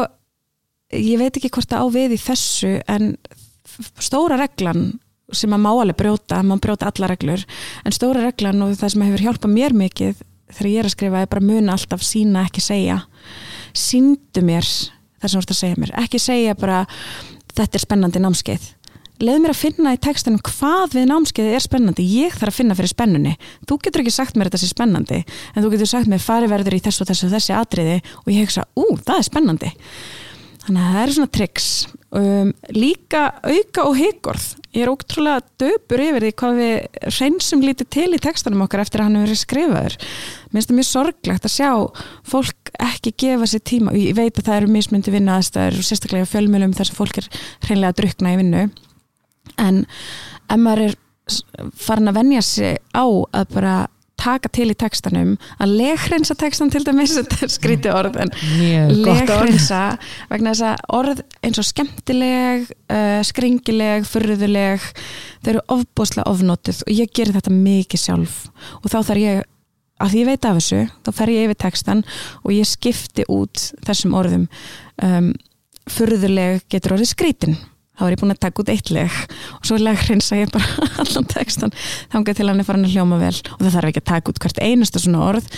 ég 0.93 1.19
veit 1.21 1.35
ekki 1.37 1.51
hvort 1.53 1.69
það 1.69 1.85
á 1.85 1.87
við 1.95 2.15
í 2.15 2.21
þessu 2.21 2.73
en 2.89 3.13
stóra 4.01 4.37
reglan 4.39 4.99
sem 5.35 5.53
að 5.53 5.63
má 5.63 5.69
alveg 5.71 5.97
brjóta, 5.99 6.41
maður 6.43 6.63
brjóta 6.67 6.89
alla 6.89 7.11
reglur. 7.11 7.45
En 7.85 7.95
stóra 7.95 8.25
reglan 8.25 8.65
og 8.65 8.75
það 8.79 8.93
sem 8.95 9.05
hefur 9.07 9.25
hjálpað 9.27 9.55
mér 9.55 9.77
mikið 9.77 10.23
þegar 10.49 10.71
ég 10.71 10.81
er 10.81 10.89
að 10.89 10.95
skrifa 10.95 11.21
er 11.21 11.29
bara 11.29 11.45
muna 11.45 11.75
alltaf 11.75 12.03
sína 12.05 12.47
ekki 12.47 12.63
segja. 12.63 13.01
Síndu 13.77 14.43
mér 14.45 14.65
það 14.65 15.29
sem 15.29 15.35
þú 15.37 15.43
ert 15.43 15.53
að 15.53 15.61
segja 15.61 15.79
mér. 15.79 15.95
Ekki 16.01 16.21
segja 16.23 16.57
bara 16.57 16.83
þetta 17.53 17.79
er 17.79 17.85
spennandi 17.85 18.23
námskeið. 18.23 18.67
Leð 19.19 19.41
mér 19.43 19.51
að 19.51 19.59
finna 19.59 19.91
í 19.91 19.99
textunum 19.99 20.39
hvað 20.47 20.93
við 20.95 21.09
námskeiði 21.09 21.55
er 21.57 21.63
spennandi. 21.63 22.05
Ég 22.07 22.37
þarf 22.39 22.53
að 22.53 22.59
finna 22.61 22.77
fyrir 22.79 22.91
spennunni. 22.93 23.33
Þú 23.67 23.77
getur 23.83 24.03
ekki 24.05 24.13
sagt 24.15 24.39
mér 24.39 24.47
þetta 24.47 24.61
sé 24.61 24.69
spennandi 24.71 25.19
en 25.19 25.65
þú 25.65 25.73
getur 25.73 25.91
sagt 25.91 26.07
mér 26.07 26.23
fari 26.23 26.47
verður 26.47 26.77
í 26.77 26.81
þessu 26.85 27.03
og 27.03 27.09
þessu 27.11 27.27
og 27.27 27.33
þessi 27.35 27.55
atriði 27.57 27.97
og 28.23 28.31
ég 28.31 28.47
hugsa, 28.47 28.63
ú, 28.79 28.85
það 28.95 29.17
er 29.17 29.27
spennandi. 29.27 29.71
Þannig 30.63 30.85
að 30.85 30.95
það 30.95 31.01
er 31.03 31.13
svona 31.17 31.33
triks 31.35 31.67
um, 32.21 32.53
líka 32.77 33.25
auka 33.43 33.85
og 33.89 33.99
hegorð 33.99 34.47
ég 34.75 34.83
er 34.83 34.91
ótrúlega 34.91 35.41
döpur 35.61 36.01
yfir 36.03 36.25
því 36.25 36.31
hvað 36.39 36.59
við 36.59 37.05
reynsum 37.17 37.63
lítið 37.65 37.89
til 37.95 38.07
í 38.13 38.21
textanum 38.21 38.63
okkar 38.65 38.83
eftir 38.83 39.01
að 39.01 39.09
hann 39.09 39.17
hefur 39.17 39.29
verið 39.29 39.41
skrifaður. 39.41 39.97
Mér 40.49 40.59
finnst 40.59 40.71
það 40.71 40.79
mjög 40.79 40.89
sorglegt 40.89 41.47
að 41.47 41.55
sjá 41.55 41.71
fólk 42.29 42.73
ekki 42.89 43.13
gefa 43.25 43.49
sér 43.49 43.63
tíma. 43.71 43.95
Ég 43.97 44.17
veit 44.17 44.37
að 44.37 44.45
það 44.45 44.59
eru 44.59 44.71
mismundi 44.75 45.13
vinna 45.13 45.39
aðstæður 45.39 45.81
og 45.81 45.87
sérstaklega 45.89 46.29
fjölmjölum 46.29 46.75
þar 46.77 46.89
sem 46.91 46.99
fólk 46.99 47.21
er 47.21 47.29
hreinlega 47.65 47.95
að 47.95 48.01
drukna 48.01 48.33
í 48.33 48.39
vinnu. 48.43 48.65
En 49.59 49.85
ef 50.49 50.61
maður 50.61 50.85
er 50.89 50.99
farin 51.77 52.11
að 52.11 52.19
venja 52.21 52.43
sig 52.45 52.77
á 52.93 53.05
að 53.05 53.55
bara 53.55 53.75
taka 54.19 54.51
til 54.53 54.67
í 54.71 54.77
textanum 54.77 55.35
að 55.61 55.75
leghrensa 55.79 56.35
textan 56.39 56.71
til 56.73 56.83
dæmis 56.87 57.15
skríti 57.57 57.91
orð 57.93 58.19
en 58.23 58.33
leghrensa 58.99 59.83
vegna 60.31 60.53
þess 60.53 60.65
að 60.69 60.97
orð 60.99 61.23
eins 61.45 61.61
og 61.61 61.67
skemmtileg 61.69 62.67
uh, 62.91 63.21
skringileg, 63.25 64.07
fyrðuleg 64.09 64.83
þau 65.43 65.53
eru 65.53 65.65
ofbúslega 65.75 66.27
ofnótið 66.29 66.83
og 66.85 66.93
ég 66.95 67.15
gerir 67.15 67.35
þetta 67.37 67.55
mikið 67.55 68.03
sjálf. 68.03 68.37
Og 68.83 68.91
þá 68.91 68.99
þarf 68.99 69.23
ég 69.23 69.43
að 69.99 70.13
því 70.13 70.21
ég 70.21 70.29
veit 70.29 70.47
af 70.47 70.59
þessu 70.59 70.81
þá 71.05 71.11
fer 71.17 71.33
ég 71.33 71.47
yfir 71.47 71.59
textan 71.65 72.05
og 72.43 72.53
ég 72.55 72.69
skipti 72.69 73.27
út 73.31 73.69
þessum 73.87 74.15
orðum. 74.19 74.47
Um, 75.03 75.33
fyrðuleg 75.89 76.65
getur 76.69 76.97
orðið 76.97 77.13
skrítin 77.15 77.59
þá 77.99 78.05
er 78.05 78.15
ég 78.15 78.21
búin 78.21 78.33
að 78.33 78.41
taka 78.45 78.63
út 78.63 78.71
eitt 78.71 78.89
leg 78.95 79.19
og 79.57 79.67
svo 79.67 79.77
legrinsa 79.79 80.39
ég 80.39 80.51
bara 80.53 80.87
allan 81.03 81.27
textan 81.29 81.73
þángar 82.13 82.37
til 82.39 82.47
hann 82.47 82.63
er 82.63 82.67
farin 82.67 82.87
að 82.87 82.95
hljóma 82.95 83.19
vel 83.19 83.35
og 83.35 83.59
það 83.59 83.75
þarf 83.75 83.91
ekki 83.91 84.03
að 84.03 84.09
taka 84.13 84.31
út 84.31 84.41
hvert 84.43 84.61
einasta 84.63 85.03
svona 85.03 85.23
orð. 85.27 85.49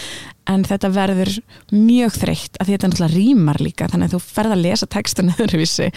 En 0.49 0.63
þetta 0.65 0.89
verður 0.91 1.29
mjög 1.69 2.15
þreytt 2.17 2.57
að 2.59 2.71
þetta 2.71 2.87
náttúrulega 2.89 3.13
rýmar 3.13 3.59
líka 3.61 3.87
þannig 3.91 4.09
að 4.09 4.15
þú 4.15 4.21
ferð 4.25 4.55
að 4.55 4.63
lesa 4.65 4.87
textan 4.89 5.29
öðruvísi 5.37 5.89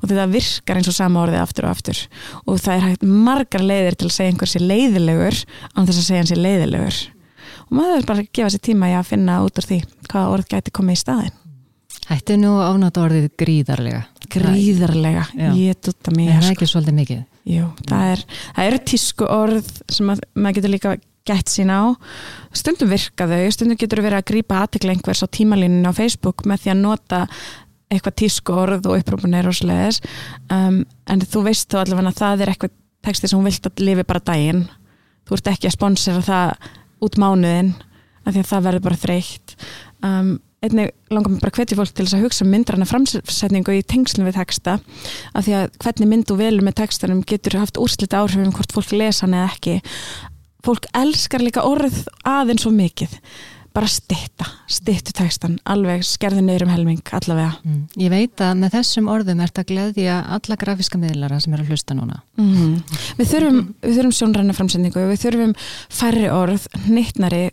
og 0.00 0.08
þetta 0.10 0.26
virkar 0.32 0.80
eins 0.80 0.90
og 0.90 0.96
sama 0.96 1.22
orðið 1.22 1.44
aftur 1.44 1.68
og 1.68 1.76
aftur. 1.76 2.00
Og 2.42 2.58
það 2.60 2.74
er 2.74 2.86
hægt 2.88 3.06
margar 3.06 3.64
leiðir 3.64 3.98
til 4.00 4.10
að 4.10 4.16
segja 4.16 4.34
einhversi 4.34 4.62
leiðilegur 4.64 5.38
án 5.78 5.86
þess 5.86 6.02
að 6.02 6.08
segja 6.08 6.24
hansi 6.24 6.40
leiðilegur. 6.40 6.98
Og 7.68 7.78
maður 7.78 7.94
verður 7.94 8.10
bara 8.10 8.24
að 8.26 8.32
gefa 8.34 8.52
sér 8.52 8.64
tíma 8.66 8.90
í 8.90 8.98
að 8.98 9.08
finna 9.14 9.38
út 9.46 9.62
úr 9.62 9.70
því 9.70 9.78
hvaða 10.10 10.34
orð 10.34 10.50
gæti 10.50 10.74
komið 10.74 10.98
í 10.98 11.02
staðin 11.04 11.38
Hættu 12.08 12.34
nú 12.40 12.56
ánátt 12.58 12.98
orðið 12.98 13.28
gríðarlega 13.38 14.02
gríðarlega, 14.32 15.24
ég 15.58 15.78
dutta 15.84 16.14
mér 16.16 16.34
það 16.34 16.48
er 16.48 16.50
ekki 16.54 16.68
svolítið 16.70 16.98
mikið. 16.98 17.22
Jú, 17.52 17.70
það, 17.88 18.04
er, 18.12 18.26
það 18.56 18.68
eru 18.70 18.82
tísku 18.92 19.26
orð 19.26 19.72
sem 19.90 20.12
að, 20.12 20.22
maður 20.38 20.58
getur 20.58 20.72
líka 20.76 20.94
gætt 21.28 21.52
sín 21.52 21.70
á. 21.70 21.94
Stundum 22.56 22.90
virka 22.90 23.26
þau, 23.30 23.42
stundum 23.54 23.78
getur 23.78 24.02
verið 24.02 24.20
að 24.20 24.28
grípa 24.32 24.62
aðtekla 24.62 24.94
einhvers 24.94 25.22
á 25.22 25.28
tímalíninu 25.30 25.90
á 25.90 25.94
Facebook 25.94 26.46
með 26.48 26.64
því 26.64 26.72
að 26.74 26.82
nota 26.82 27.22
eitthvað 27.92 28.18
tísku 28.22 28.54
orð 28.56 28.88
og 28.88 29.02
upprópunir 29.02 29.48
og 29.50 29.56
sliðis 29.56 30.00
um, 30.52 30.80
en 31.10 31.24
þú 31.28 31.42
veist 31.48 31.68
þá 31.70 31.82
allavega 31.82 32.12
að 32.12 32.20
það 32.22 32.44
er 32.44 32.52
eitthvað 32.52 32.76
texti 33.04 33.28
sem 33.28 33.38
hún 33.38 33.48
vilt 33.48 33.66
að 33.68 33.82
lifi 33.82 34.06
bara 34.08 34.22
daginn. 34.24 34.62
Þú 35.26 35.36
ert 35.36 35.50
ekki 35.52 35.68
að 35.68 35.76
sponsera 35.76 36.22
það 36.24 36.70
út 37.02 37.18
mánuðin 37.18 37.74
af 38.22 38.30
því 38.32 38.42
að 38.42 38.50
það 38.52 38.66
verður 38.68 38.84
bara 38.86 39.00
þreytt. 39.02 39.54
Um, 40.06 40.32
einnig 40.62 40.92
langar 41.10 41.32
mér 41.32 41.42
bara 41.42 41.56
hvetja 41.56 41.78
fólk 41.78 41.92
til 41.92 42.06
þess 42.06 42.16
að 42.18 42.26
hugsa 42.26 42.46
myndrana 42.46 42.86
framsetningu 42.88 43.74
í 43.74 43.86
tengslum 43.86 44.28
við 44.28 44.38
texta 44.38 44.76
af 45.34 45.46
því 45.46 45.56
að 45.58 45.80
hvernig 45.82 46.10
myndu 46.12 46.36
velur 46.38 46.66
með 46.66 46.78
textanum 46.82 47.24
getur 47.26 47.58
haft 47.58 47.80
úrslita 47.82 48.22
áhrifum 48.22 48.46
um 48.50 48.54
hvort 48.54 48.74
fólk 48.74 48.94
lesa 48.94 49.26
hann 49.26 49.38
eða 49.40 49.50
ekki. 49.50 49.80
Fólk 50.62 50.86
elskar 50.94 51.42
líka 51.42 51.66
orð 51.66 52.04
aðeins 52.22 52.62
svo 52.62 52.70
mikið 52.74 53.18
bara 53.72 53.88
stitta, 53.90 54.46
stittu 54.70 55.14
tekstan 55.16 55.56
alveg 55.68 56.04
skerði 56.06 56.44
neyrum 56.46 56.70
helming 56.72 57.00
allavega. 57.16 57.56
Mm. 57.64 57.82
Ég 58.02 58.12
veit 58.12 58.44
að 58.44 58.54
með 58.60 58.76
þessum 58.76 59.10
orðum 59.12 59.42
ert 59.44 59.60
að 59.60 59.68
gleðja 59.72 60.20
alla 60.36 60.58
grafíska 60.60 61.00
miðlara 61.00 61.40
sem 61.42 61.56
eru 61.56 61.66
að 61.66 61.72
hlusta 61.72 61.96
núna. 61.96 62.20
Mm. 62.40 62.78
Við 63.18 63.32
þurfum, 63.32 63.60
þurfum 63.84 64.16
sjónræna 64.18 64.56
framsendingu 64.56 65.08
við 65.10 65.22
þurfum 65.26 65.56
færri 65.92 66.30
orð 66.32 66.68
nýttnari, 66.88 67.44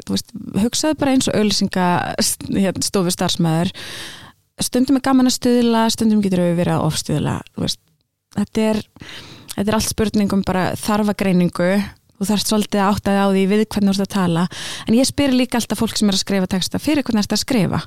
hugsaðu 0.60 1.00
bara 1.00 1.16
eins 1.16 1.32
og 1.32 1.40
auðlisinga 1.40 1.90
hérna, 2.54 3.12
starfsmæður 3.16 3.74
stundum 4.64 5.00
er 5.00 5.06
gaman 5.06 5.30
að 5.30 5.38
stuðla 5.38 5.86
stundum 5.94 6.24
getur 6.24 6.44
við 6.44 6.58
verið 6.60 6.76
að 6.76 6.88
ofstuðla 6.90 7.36
þetta 8.36 8.66
er, 8.66 8.82
þetta 9.56 9.66
er 9.66 9.78
allt 9.78 9.92
spurningum 9.92 10.44
bara 10.48 10.66
þarfagreiningu 10.80 11.72
þú 12.20 12.30
þarfst 12.30 12.52
svolítið 12.52 12.84
að 12.84 12.94
átta 12.94 13.16
þig 13.16 13.20
á 13.24 13.28
því 13.32 13.44
við 13.50 13.66
hvernig 13.66 13.90
þú 13.90 13.96
ert 13.96 14.06
að 14.06 14.14
tala. 14.16 14.46
En 14.86 14.98
ég 14.98 15.10
spyr 15.10 15.36
líka 15.36 15.60
alltaf 15.60 15.80
fólk 15.80 16.00
sem 16.00 16.12
er 16.12 16.18
að 16.18 16.24
skrifa 16.24 16.52
texta 16.52 16.82
fyrir 16.84 17.08
hvernig 17.08 17.26
ert 17.26 17.36
að 17.36 17.44
skrifa? 17.44 17.82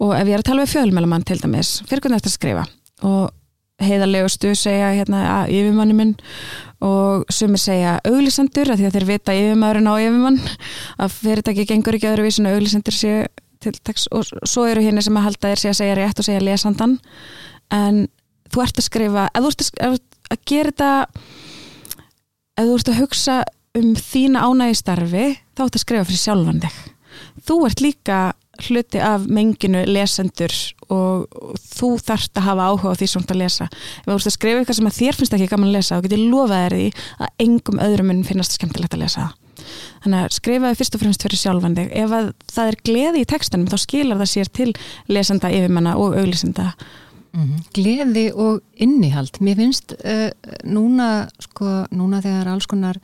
Og 0.00 0.14
ef 0.16 0.26
ég 0.26 0.36
er 0.36 0.44
að 0.44 0.50
tala 0.50 0.64
við 0.64 0.74
fjölmjölumann 0.74 1.26
til 1.28 1.40
dæmis 1.42 1.72
fyrir 1.86 2.04
hvernig 2.04 2.20
ert 2.22 2.30
að 2.30 2.36
skrifa? 2.36 2.66
Og 3.06 3.86
heiðarlegustu 3.86 4.54
segja 4.56 4.92
hérna 4.96 5.22
að 5.38 5.54
yfirmanni 5.58 5.96
minn. 5.96 6.14
Og 6.84 7.26
sumir 7.32 7.60
segja 7.60 7.98
auglisendur 8.08 8.72
að 8.72 8.80
því 8.80 8.88
að 8.88 8.96
þeir 8.96 9.08
vita 9.10 9.36
yfirmaðurinn 9.36 9.90
á 9.92 9.94
yfirmann 10.00 10.38
að 11.04 11.18
fyrirtæki 11.20 11.66
gengur 11.68 11.98
ekki 11.98 12.08
öðruvísin 12.10 12.48
að 12.48 12.58
auglisendur 12.58 12.96
séu 12.96 13.26
til 13.62 13.74
text 13.84 14.10
og 14.14 14.26
svo 14.46 14.66
eru 14.68 14.84
hérna 14.84 15.02
sem 15.04 15.16
að 15.16 15.28
halda 15.30 15.52
þér 15.52 15.62
segja, 15.62 15.78
segja 15.80 15.96
rétt 15.98 16.20
og 16.20 16.28
segja 16.28 16.44
lesandan 16.44 16.98
en 17.74 18.04
þú 18.52 18.62
ert 18.64 18.80
að 18.80 18.88
skrifa 18.88 19.26
ef 19.32 19.44
þú 19.44 19.52
ert 19.52 19.64
að, 19.86 19.98
að 20.30 20.42
gera 20.50 20.72
þetta 20.72 20.90
ef 22.56 22.68
þú 22.68 22.76
ert 22.78 22.92
að 22.92 23.00
hugsa 23.00 23.38
um 23.76 23.94
þína 23.98 24.44
ánægi 24.46 24.80
starfi 24.80 25.28
þá 25.56 25.64
ætti 25.66 25.78
að 25.78 25.84
skrifa 25.84 26.08
fyrir 26.08 26.22
sjálfan 26.22 26.60
þig. 26.64 26.82
Þú 27.46 27.56
ert 27.68 27.84
líka 27.84 28.18
hluti 28.66 29.00
af 29.04 29.26
menginu 29.28 29.82
lesendur 29.88 30.52
og, 30.88 31.26
þú 31.76 31.90
þarfst 32.00 32.38
að 32.38 32.46
hafa 32.48 32.68
áhuga 32.70 32.92
á 32.92 32.98
því 32.98 33.08
svona 33.12 33.34
að 33.34 33.42
lesa. 33.42 33.66
Ef 33.68 34.06
þú 34.06 34.16
ert 34.16 34.30
að 34.30 34.36
skrifa 34.36 34.60
eitthvað 34.60 34.78
sem 34.78 34.90
að 34.90 35.00
þér 35.00 35.18
finnst 35.18 35.36
ekki 35.36 35.50
gaman 35.52 35.68
að 35.68 35.76
lesa 35.76 35.96
þá 35.98 36.06
getur 36.06 36.22
lofað 36.24 36.62
þér 36.62 36.76
því 36.76 36.86
að 37.18 37.42
engum 37.46 37.82
öðrum 37.86 38.10
mun 38.12 38.24
finnast 38.28 38.56
skemmtilegt 38.56 38.96
að 38.96 39.04
lesa 39.04 39.32
þannig 40.04 40.22
að 40.26 40.36
skrifaði 40.36 40.78
fyrst 40.78 40.96
og 40.96 41.02
fremst 41.02 41.24
fyrir 41.26 41.40
sjálfan 41.40 41.76
þig. 41.76 41.90
Ef 41.96 42.14
það 42.52 42.70
er 42.70 42.78
gleði 42.88 43.22
í 43.22 43.28
textanum 43.28 43.70
þá 43.70 43.76
skilar 43.82 44.20
það 44.20 44.32
sér 44.32 44.52
til 44.58 44.68
lesenda, 45.10 45.50
yfirmanna 45.52 45.96
og 46.00 46.16
auglýsenda. 46.20 46.70
Mm 47.36 47.42
-hmm. 47.42 47.64
Gleði 47.76 48.26
og 48.32 48.60
innihald. 48.74 49.40
Mér 49.40 49.56
finnst 49.56 49.92
uh, 49.92 50.30
núna 50.64 51.28
sko, 51.40 51.86
núna 51.90 52.22
þegar 52.22 52.48
alls 52.48 52.66
konar 52.66 53.00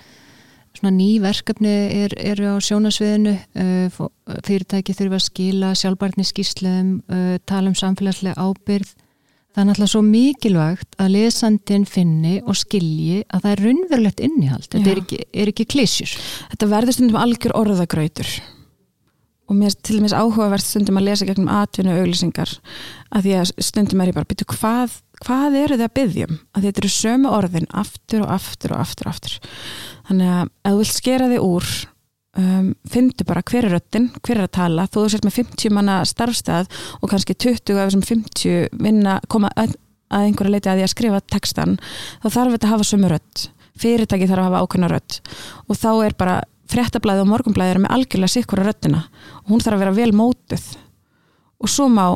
svona 0.78 0.92
ný 0.96 1.10
verkefni 1.22 1.72
er, 2.04 2.14
eru 2.16 2.54
á 2.54 2.56
sjónasviðinu 2.64 3.36
uh, 3.36 4.02
fyrirtæki 4.46 4.96
þurfa 4.96 5.20
að 5.20 5.26
skila 5.26 5.72
sjálfbarni 5.78 6.26
skýsleum 6.26 6.98
uh, 7.12 7.36
tala 7.48 7.72
um 7.72 7.78
samfélagslega 7.78 8.40
ábyrð 8.40 8.94
það 9.52 9.62
er 9.62 9.68
náttúrulega 9.68 9.92
svo 9.92 10.02
mikilvægt 10.06 10.96
að 11.02 11.12
lesandin 11.16 11.84
finni 11.88 12.38
og 12.40 12.56
skilji 12.56 13.20
að 13.28 13.44
það 13.44 13.52
er 13.52 13.62
raunverulegt 13.66 14.24
innihald. 14.24 14.68
Þetta 14.72 14.92
er 14.92 15.02
ekki, 15.02 15.20
er 15.28 15.52
ekki 15.52 15.68
klísjur 15.74 16.16
Þetta 16.54 16.68
verður 16.72 16.96
stundum 16.96 17.20
algjör 17.20 17.56
orðagrautur. 17.60 18.32
Og 19.50 19.58
mér 19.58 19.74
til 19.84 19.98
dæmis 19.98 20.14
áhugavert 20.16 20.64
stundum 20.64 21.00
að 21.00 21.10
lesa 21.10 21.28
gegnum 21.28 21.50
atvinnu 21.52 21.98
auglýsingar 21.98 22.54
að 23.12 23.26
því 23.26 23.34
að 23.42 23.52
stundum 23.66 24.00
er 24.00 24.12
ég 24.12 24.16
bara 24.16 24.24
að 24.24 24.32
byrja 24.32 24.48
hvað, 24.54 24.94
hvað 25.22 25.56
eru 25.60 25.78
þið 25.78 25.86
að 25.86 25.94
byggjum 25.98 26.34
að 26.52 26.66
þetta 26.66 26.82
eru 26.82 26.92
sömu 26.96 27.32
orðin 27.32 27.70
aftur 27.82 28.24
og 28.26 28.34
aftur 28.34 28.74
og 28.74 28.82
aftur 28.82 29.08
og 29.08 29.14
aftur. 29.14 29.38
Þannig 30.08 30.34
að 30.34 30.44
ef 30.50 30.72
þú 30.72 30.82
vilt 30.82 30.96
skera 30.96 31.30
þig 31.30 31.46
úr 31.46 31.70
um, 32.42 32.68
fyndu 32.92 33.28
bara 33.28 33.44
hver 33.46 33.68
er 33.68 33.76
röttin 33.76 34.10
hver 34.20 34.40
er 34.40 34.48
að 34.48 34.54
tala, 34.58 34.86
þú 34.90 35.06
sért 35.12 35.26
með 35.28 35.38
50 35.40 35.74
manna 35.78 36.02
starfstæð 36.08 36.70
og 37.00 37.12
kannski 37.12 37.38
20 37.38 37.78
af 37.78 37.90
þessum 37.90 38.06
50 38.08 38.78
vinna 38.82 39.18
koma 39.32 39.52
að, 39.56 39.76
að 40.12 40.28
einhverja 40.28 40.56
leiti 40.56 40.72
að 40.72 40.80
því 40.80 40.86
að 40.86 40.94
skrifa 40.94 41.24
textan 41.32 41.76
þá 42.22 42.28
þarf 42.28 42.56
þetta 42.56 42.68
að 42.68 42.74
hafa 42.76 42.88
sömu 42.92 43.12
rött 43.12 43.46
fyrirtæki 43.82 44.28
þarf 44.28 44.42
að 44.42 44.50
hafa 44.50 44.64
ákveðna 44.66 44.90
rött 44.92 45.20
og 45.68 45.78
þá 45.78 45.90
er 46.06 46.16
bara 46.18 46.40
fréttablaði 46.72 47.24
og 47.24 47.30
morgunblaði 47.30 47.74
er 47.74 47.80
með 47.84 47.94
algjörlega 47.96 48.34
sikkura 48.34 48.66
röttina 48.66 49.04
og 49.42 49.52
hún 49.52 49.62
þarf 49.62 49.78
að 49.78 49.84
vera 49.84 49.96
vel 49.96 50.12
mótuð. 50.16 50.66
Og 51.62 51.70
svo 51.70 51.88
má 51.92 52.06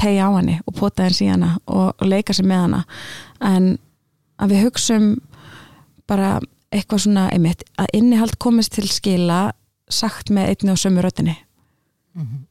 tegja 0.00 0.28
á 0.28 0.30
henni 0.38 0.58
og 0.66 0.76
pota 0.78 1.06
henni 1.06 1.18
síðana 1.18 1.54
og, 1.66 1.92
og 1.94 2.06
leika 2.08 2.36
sér 2.36 2.48
með 2.50 2.64
hana 2.64 2.82
en 3.50 3.70
að 4.40 4.54
við 4.54 4.64
hugsaum 4.66 5.08
bara 6.10 6.38
eitthvað 6.70 7.04
svona 7.04 7.28
einmitt 7.34 7.64
að 7.80 7.92
innihald 7.98 8.38
komist 8.42 8.76
til 8.76 8.88
skila 8.90 9.50
sagt 9.90 10.30
með 10.34 10.54
einni 10.54 10.74
og 10.74 10.80
sömu 10.80 11.02
röttinni 11.04 11.36
mm 12.14 12.22
-hmm. 12.22 12.46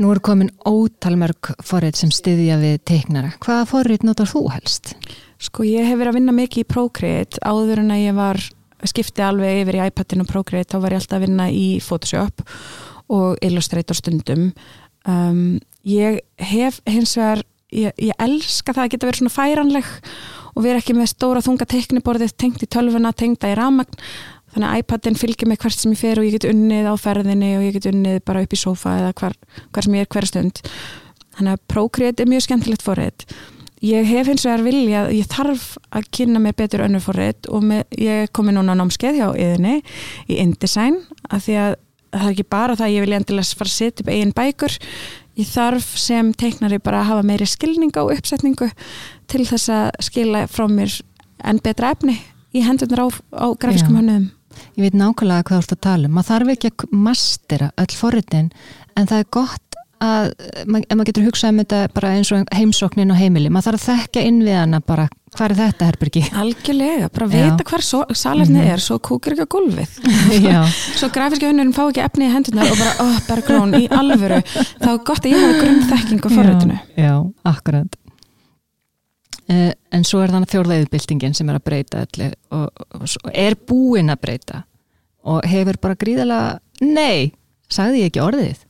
Nú 0.00 0.08
er 0.14 0.18
komin 0.24 0.48
ótalmörg 0.64 1.50
forrið 1.60 1.96
sem 1.96 2.10
styðja 2.10 2.54
við 2.56 2.78
teiknara. 2.88 3.34
Hvaða 3.44 3.66
forrið 3.68 4.06
notar 4.08 4.30
þú 4.30 4.46
helst? 4.48 4.94
Sko 5.38 5.62
ég 5.62 5.84
hef 5.84 5.98
verið 5.98 6.08
að 6.08 6.14
vinna 6.14 6.32
mikið 6.32 6.62
í 6.64 6.68
Procreate 6.72 7.40
áður 7.44 7.82
en 7.82 7.90
að 7.90 8.04
ég 8.06 8.16
var 8.16 8.40
skipti 8.88 9.20
alveg 9.20 9.60
yfir 9.60 9.76
í 9.76 9.82
iPadin 9.90 10.22
og 10.24 10.30
Procreate 10.30 10.72
þá 10.72 10.80
var 10.80 10.94
ég 10.94 11.02
alltaf 11.02 11.18
að 11.18 11.26
vinna 11.26 11.50
í 11.52 11.66
Photoshop 11.84 12.40
og 13.12 13.36
Illustrator 13.44 13.98
stundum 13.98 14.46
um, 15.04 15.60
ég 15.86 16.20
hef 16.50 16.80
hins 16.88 17.14
vegar 17.18 17.44
ég, 17.70 17.94
ég 17.96 18.12
elska 18.18 18.74
það 18.74 18.84
að 18.84 18.92
geta 18.94 19.08
verið 19.08 19.22
svona 19.22 19.36
færanleg 19.36 19.92
og 20.50 20.66
erum 20.66 20.82
ekki 20.82 20.96
með 20.98 21.12
stóra 21.12 21.44
þunga 21.44 21.68
tekniborðið 21.70 22.34
tengt 22.36 22.64
í 22.64 22.68
tölvuna, 22.70 23.14
tengt 23.14 23.44
að 23.46 23.54
í 23.54 23.58
ramagn 23.60 24.00
þannig 24.50 24.66
að 24.66 24.82
iPadin 24.82 25.20
fylgir 25.20 25.48
mig 25.48 25.60
hvert 25.62 25.78
sem 25.78 25.94
ég 25.94 26.00
fer 26.00 26.18
og 26.18 26.26
ég 26.26 26.34
get 26.36 26.48
unnið 26.50 26.90
á 26.90 26.94
ferðinni 26.98 27.52
og 27.58 27.64
ég 27.68 27.78
get 27.78 27.86
unnið 27.92 28.18
bara 28.26 28.42
upp 28.42 28.56
í 28.56 28.58
sofa 28.58 28.96
eða 28.98 29.14
hver, 29.20 29.38
hver 29.70 29.86
sem 29.86 29.94
ég 29.94 30.06
er 30.08 30.10
hverja 30.10 30.32
stund. 30.32 30.62
Þannig 31.38 31.54
að 31.54 31.64
Procreate 31.70 32.24
er 32.24 32.32
mjög 32.32 32.48
skemmtilegt 32.48 32.82
forrið 32.82 33.28
ég 33.84 34.08
hef 34.10 34.28
hins 34.28 34.44
vegar 34.44 34.64
vilja 34.64 35.04
ég 35.14 35.28
þarf 35.30 35.76
að 35.96 36.08
kynna 36.12 36.40
mig 36.42 36.56
betur 36.58 36.84
önnur 36.84 37.02
forrið 37.04 37.48
og 37.48 37.64
með, 37.64 37.86
ég 37.96 38.32
komi 38.36 38.52
núna 38.52 38.76
á 38.76 38.80
námskeið 38.80 39.20
hjá 39.20 39.28
yðinni 39.32 39.78
í 40.28 40.40
InDesign 40.42 41.00
að 41.30 41.46
því 41.46 41.56
að 41.62 41.76
það 42.10 42.26
er 42.26 42.34
ekki 42.34 42.48
bara 42.50 42.76
það 42.76 42.86
að 42.86 42.94
ég 42.94 43.04
vilja 43.04 43.20
endilega 43.20 43.58
fara 43.60 43.70
að 43.70 43.76
setja 43.78 44.04
upp 44.04 44.12
eigin 44.12 44.36
bækur 44.36 44.76
ég 45.40 45.48
þarf 45.48 45.94
sem 46.00 46.32
teiknari 46.36 46.80
bara 46.82 47.02
að 47.02 47.10
hafa 47.12 47.28
meiri 47.30 47.48
skilning 47.48 47.94
á 47.96 48.04
uppsetningu 48.04 48.70
til 49.30 49.46
þess 49.48 49.72
að 49.72 49.88
skila 50.10 50.44
frá 50.50 50.66
mér 50.70 51.00
enn 51.44 51.62
betra 51.64 51.94
efni 51.94 52.18
í 52.52 52.64
hendunar 52.66 53.06
á, 53.06 53.08
á 53.34 53.46
grafiskum 53.56 53.98
hönnum 54.00 54.30
Ég 54.76 54.82
veit 54.82 54.96
nákvæmlega 54.98 55.44
hvað 55.46 55.60
þú 55.60 55.62
ert 55.62 55.74
að 55.74 55.82
tala 55.86 56.08
um. 56.08 56.14
Maður 56.16 56.28
þarf 56.30 56.52
ekki 56.54 56.70
að 56.70 56.94
mastera 57.06 57.68
öll 57.80 57.92
forritin 57.96 58.48
en 58.98 59.08
það 59.10 59.22
er 59.22 59.28
gott 59.36 59.69
að 60.00 60.30
ef 60.62 60.66
maður 60.70 61.08
getur 61.10 61.26
hugsað 61.28 61.54
um 61.54 61.62
þetta 61.62 61.80
bara 61.94 62.12
eins 62.16 62.32
og 62.32 62.52
heimsóknin 62.56 63.12
og 63.12 63.20
heimili 63.20 63.50
maður 63.52 63.70
þarf 63.70 63.88
að 63.88 63.88
þekka 63.90 64.26
inn 64.30 64.42
við 64.46 64.56
hana 64.56 64.80
bara 64.80 65.08
hvað 65.36 65.44
er 65.46 65.56
þetta 65.58 65.88
Herbyrgi? 65.90 66.22
Algjörlega, 66.40 67.08
bara 67.14 67.28
vita 67.30 67.66
hver 67.68 67.84
salarni 67.84 68.58
-hmm. 68.58 68.72
er 68.72 68.82
svo 68.82 68.98
kúkir 68.98 69.36
ekki 69.36 69.46
á 69.46 69.54
gulvið 69.54 69.92
svo 70.98 71.10
grafiski 71.14 71.46
hönnurinn 71.46 71.74
fá 71.76 71.84
ekki 71.86 72.02
efni 72.04 72.26
í 72.26 72.32
hendunar 72.32 72.70
og 72.70 72.78
bara, 72.80 72.94
oh, 73.04 73.18
bergrón, 73.28 73.74
í 73.78 73.86
alvöru. 73.94 74.40
Þá 74.80 74.88
er 74.90 75.02
gott 75.06 75.24
að 75.24 75.32
ég 75.32 75.44
hafa 75.44 75.60
grunnþekking 75.62 76.24
á 76.26 76.28
forritinu. 76.34 76.78
Já, 76.96 77.02
Já 77.04 77.14
akkurat. 77.52 78.00
Uh, 79.50 79.72
en 79.90 80.04
svo 80.06 80.20
er 80.22 80.30
þannig 80.30 80.50
fjórðauðbildingin 80.52 81.34
sem 81.34 81.48
er 81.50 81.58
að 81.58 81.64
breyta 81.66 82.04
allir, 82.06 82.34
og, 82.54 82.68
og, 82.94 83.30
er 83.34 83.56
búin 83.66 84.12
að 84.12 84.20
breyta 84.22 84.62
og 85.26 85.46
hefur 85.50 85.78
bara 85.82 85.98
gríðarlega 85.98 86.86
nei, 86.86 87.32
sagði 87.70 88.04
ég 88.04 88.12
ekki 88.12 88.22
orðið? 88.22 88.60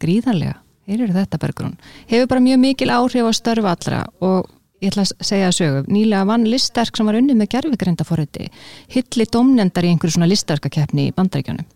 Gríðarlega, 0.00 0.56
hér 0.88 1.04
eru 1.04 1.16
þetta 1.16 1.40
bergrún? 1.42 1.76
Hefur 2.10 2.30
bara 2.30 2.44
mjög 2.44 2.62
mikil 2.62 2.94
áhrif 2.94 3.28
á 3.28 3.32
störfu 3.36 3.68
allra 3.70 4.04
og 4.20 4.48
ég 4.80 4.92
ætla 4.92 5.04
að 5.04 5.26
segja 5.26 5.50
að 5.50 5.58
sögu. 5.58 5.82
Nýlega 5.92 6.28
vann 6.28 6.46
listverk 6.48 6.96
sem 6.96 7.08
var 7.08 7.18
unnið 7.18 7.36
með 7.36 7.52
gerfugreinda 7.56 8.06
forriti 8.08 8.48
hilli 8.94 9.26
domnendar 9.32 9.84
í 9.84 9.92
einhverju 9.92 10.16
svona 10.16 10.30
listverkakeppni 10.30 11.10
í 11.10 11.14
bandaríkjónum 11.16 11.68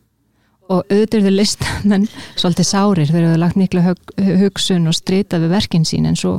og 0.73 0.89
auðvitað 0.89 1.29
listamenn 1.35 2.07
svolítið 2.41 2.69
sárir 2.71 3.11
þegar 3.11 3.35
þau 3.35 3.41
lagt 3.43 3.59
miklu 3.61 3.83
hugsun 4.41 4.89
og 4.89 4.97
strita 4.97 5.41
við 5.43 5.53
verkin 5.53 5.85
sín 5.85 6.09
en 6.09 6.17
svo 6.17 6.39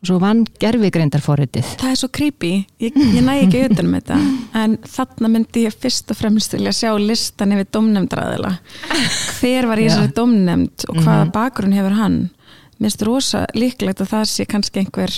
og 0.00 0.08
svo 0.08 0.16
vann 0.22 0.46
gerfigreindarforritið 0.60 1.74
það 1.80 1.92
er 1.92 2.00
svo 2.00 2.08
creepy, 2.16 2.52
ég, 2.80 2.96
ég 2.96 3.20
næ 3.24 3.34
ekki 3.42 3.60
auðvitað 3.60 3.88
með 3.90 4.02
þetta. 4.02 4.18
En 4.60 4.76
þarna 4.88 5.30
myndi 5.34 5.64
ég 5.66 5.76
fyrst 5.76 6.12
og 6.12 6.18
fremst 6.18 6.56
vilja 6.56 6.72
sjá 6.76 6.90
listan 6.96 7.52
yfir 7.54 7.68
domnemndræðila 7.76 8.54
hver 9.40 9.68
var 9.68 9.80
í 9.80 9.88
þessari 9.88 10.12
domnemnd 10.16 10.86
og 10.88 11.00
hvaða 11.02 11.24
-hmm. 11.24 11.32
bakgrunn 11.34 11.76
hefur 11.76 11.96
hann? 11.98 12.20
Minnst 12.80 13.02
rosa 13.04 13.42
líklegt 13.52 14.00
að 14.00 14.08
það 14.08 14.22
sé 14.30 14.44
kannski 14.48 14.80
einhver 14.80 15.12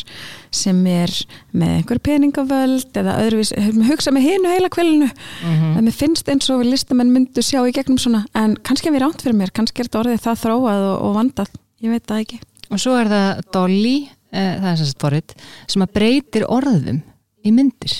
sem 0.51 0.87
er 0.91 1.13
með 1.55 1.77
einhver 1.77 2.01
peningavöld 2.03 2.97
eða 2.99 3.21
öðruvís, 3.23 3.53
hugsa 3.87 4.11
með 4.11 4.27
hinu 4.27 4.51
heila 4.51 4.69
kvelinu 4.69 5.07
mm 5.07 5.53
-hmm. 5.53 5.83
mér 5.87 5.95
finnst 5.95 6.29
eins 6.29 6.51
og 6.51 6.65
listamenn 6.67 7.13
myndu 7.13 7.39
sjá 7.39 7.63
í 7.63 7.73
gegnum 7.73 7.99
svona 7.99 8.25
en 8.35 8.57
kannski 8.57 8.89
er 8.89 8.95
mér 8.97 9.07
ánt 9.07 9.23
fyrir 9.23 9.39
mér, 9.39 9.55
kannski 9.55 9.79
er 9.79 9.87
þetta 9.87 10.01
orðið 10.01 10.25
það 10.27 10.43
þróað 10.43 10.83
og, 10.91 10.97
og 11.03 11.15
vandað, 11.15 11.55
ég 11.81 11.91
veit 11.91 12.07
það 12.07 12.21
ekki. 12.21 12.41
Og 12.73 12.81
svo 12.81 12.97
er 12.99 13.07
það 13.07 13.41
Dolly 13.53 14.09
það 14.33 14.69
er 14.73 14.83
að 14.87 14.95
forrið, 15.03 15.35
sem 15.69 15.85
að 15.85 15.93
breytir 15.99 16.47
orðum 16.49 17.03
í 17.45 17.53
myndir. 17.53 17.97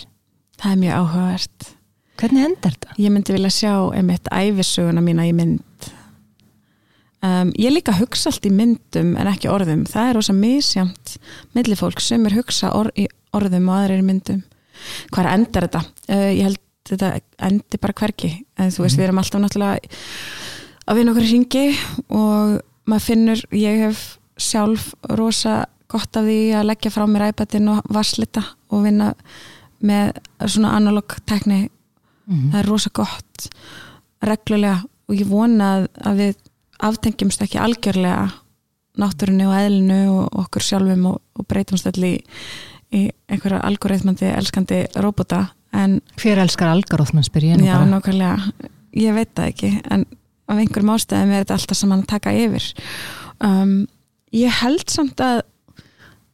Það 0.63 0.73
er 0.73 0.81
mjög 0.83 0.99
áhugavert. 1.03 1.69
Hvernig 2.23 2.45
endar 2.47 2.75
þetta? 2.77 2.95
Ég 3.03 3.11
myndi 3.13 3.35
vilja 3.35 3.51
sjá 3.51 3.73
einmitt 3.97 4.29
æfisuguna 4.31 5.03
mína 5.03 5.25
í 5.27 5.33
mynd. 5.35 5.89
um, 7.23 7.53
ég 7.59 7.73
líka 7.75 7.95
hugsa 7.99 8.31
allt 8.31 8.47
í 8.47 8.53
myndum 8.55 9.15
en 9.19 9.31
ekki 9.31 9.51
orðum, 9.51 9.85
það 9.89 10.09
er 10.11 10.17
rosa 10.19 10.35
misjamt 10.37 11.17
milli 11.57 11.77
fólk 11.79 12.01
sem 12.03 12.25
er 12.27 12.37
hugsa 12.39 12.73
or, 12.75 12.91
í 12.99 13.07
orðum 13.35 13.69
og 13.71 13.79
aðrir 13.81 14.03
í 14.03 14.07
myndum 14.07 14.43
hvað 15.13 15.25
er 15.25 15.33
endar 15.37 15.67
þetta? 15.69 15.83
Uh, 16.09 16.31
ég 16.35 16.43
held 16.49 16.61
þetta 16.91 17.13
endi 17.47 17.79
bara 17.83 17.95
hverki 18.01 18.33
en 18.59 18.73
þú 18.75 18.83
veist, 18.85 18.97
Mhm. 18.97 19.01
við 19.01 19.07
erum 19.07 19.19
alltaf 19.23 19.41
náttúrulega 19.41 19.79
að 20.89 20.97
vinna 20.99 21.13
okkur 21.13 21.29
hringi 21.31 21.67
og 22.11 22.63
maður 22.91 23.07
finnur, 23.07 23.45
ég 23.55 23.79
hef 23.87 24.19
sjálf 24.37 24.95
rosa 25.11 25.67
gott 25.93 26.17
af 26.19 26.25
því 26.27 26.39
að 26.59 26.69
leggja 26.71 26.91
frá 26.95 27.05
mér 27.11 27.29
iPadin 27.31 27.69
og 27.75 27.83
varslita 27.93 28.43
og 28.73 28.85
vinna 28.87 29.13
með 29.83 30.13
svona 30.47 30.75
analog 30.79 31.17
tekni 31.29 31.69
Mhm. 32.23 32.53
það 32.53 32.59
er 32.61 32.69
rosa 32.71 32.91
gott 32.95 33.49
reglulega 34.23 34.77
og 35.11 35.15
ég 35.19 35.27
vona 35.27 35.71
að, 35.81 35.87
að 36.07 36.21
við 36.21 36.37
aftengjumst 36.87 37.43
ekki 37.43 37.59
algjörlega 37.59 38.29
náttúrunni 39.03 39.47
og 39.49 39.57
eðlinu 39.57 39.99
og 40.13 40.39
okkur 40.45 40.63
sjálfum 40.67 41.07
og, 41.11 41.19
og 41.35 41.47
breytumst 41.51 41.89
allir 41.91 42.21
í, 42.21 42.23
í 42.95 43.03
einhverja 43.33 43.63
algoritmandi 43.67 44.29
elskandi 44.37 44.83
robota 45.03 45.49
en 45.75 45.99
Hver 46.21 46.43
elskar 46.45 46.71
algaróðmann 46.77 47.27
spyr 47.27 47.49
ég 47.51 47.59
nú 47.61 47.67
já, 47.67 47.79
bara. 47.81 47.91
nákvæmlega, 47.91 48.53
ég 49.03 49.15
veit 49.17 49.35
það 49.35 49.51
ekki 49.55 49.73
en 49.91 50.07
af 50.53 50.59
einhverjum 50.63 50.95
ástæðum 50.95 51.33
er 51.33 51.43
þetta 51.45 51.57
alltaf 51.59 51.79
saman 51.79 52.03
að 52.03 52.11
taka 52.13 52.33
yfir. 52.37 52.67
Um, 53.41 53.87
ég 54.37 54.53
held 54.63 54.91
samt 54.93 55.23
að 55.25 55.41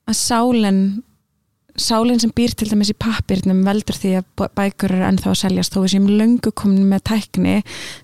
að 0.08 0.16
sálin 0.18 0.80
sálinn 1.78 2.18
sem 2.18 2.32
býr 2.34 2.54
til 2.58 2.66
dæmis 2.72 2.90
í 2.90 2.96
pappirnum 2.98 3.60
veldur 3.66 3.94
því 3.94 4.10
að 4.18 4.24
bæ- 4.40 4.50
bækur 4.58 4.94
eru 4.96 5.04
ennþá 5.12 5.30
að 5.30 5.36
seljast 5.44 5.74
þó 5.76 5.82
við 5.84 5.92
séum 5.92 6.08
löngu 6.10 6.50
komin 6.58 6.88
með 6.90 7.04
tækni 7.12 7.52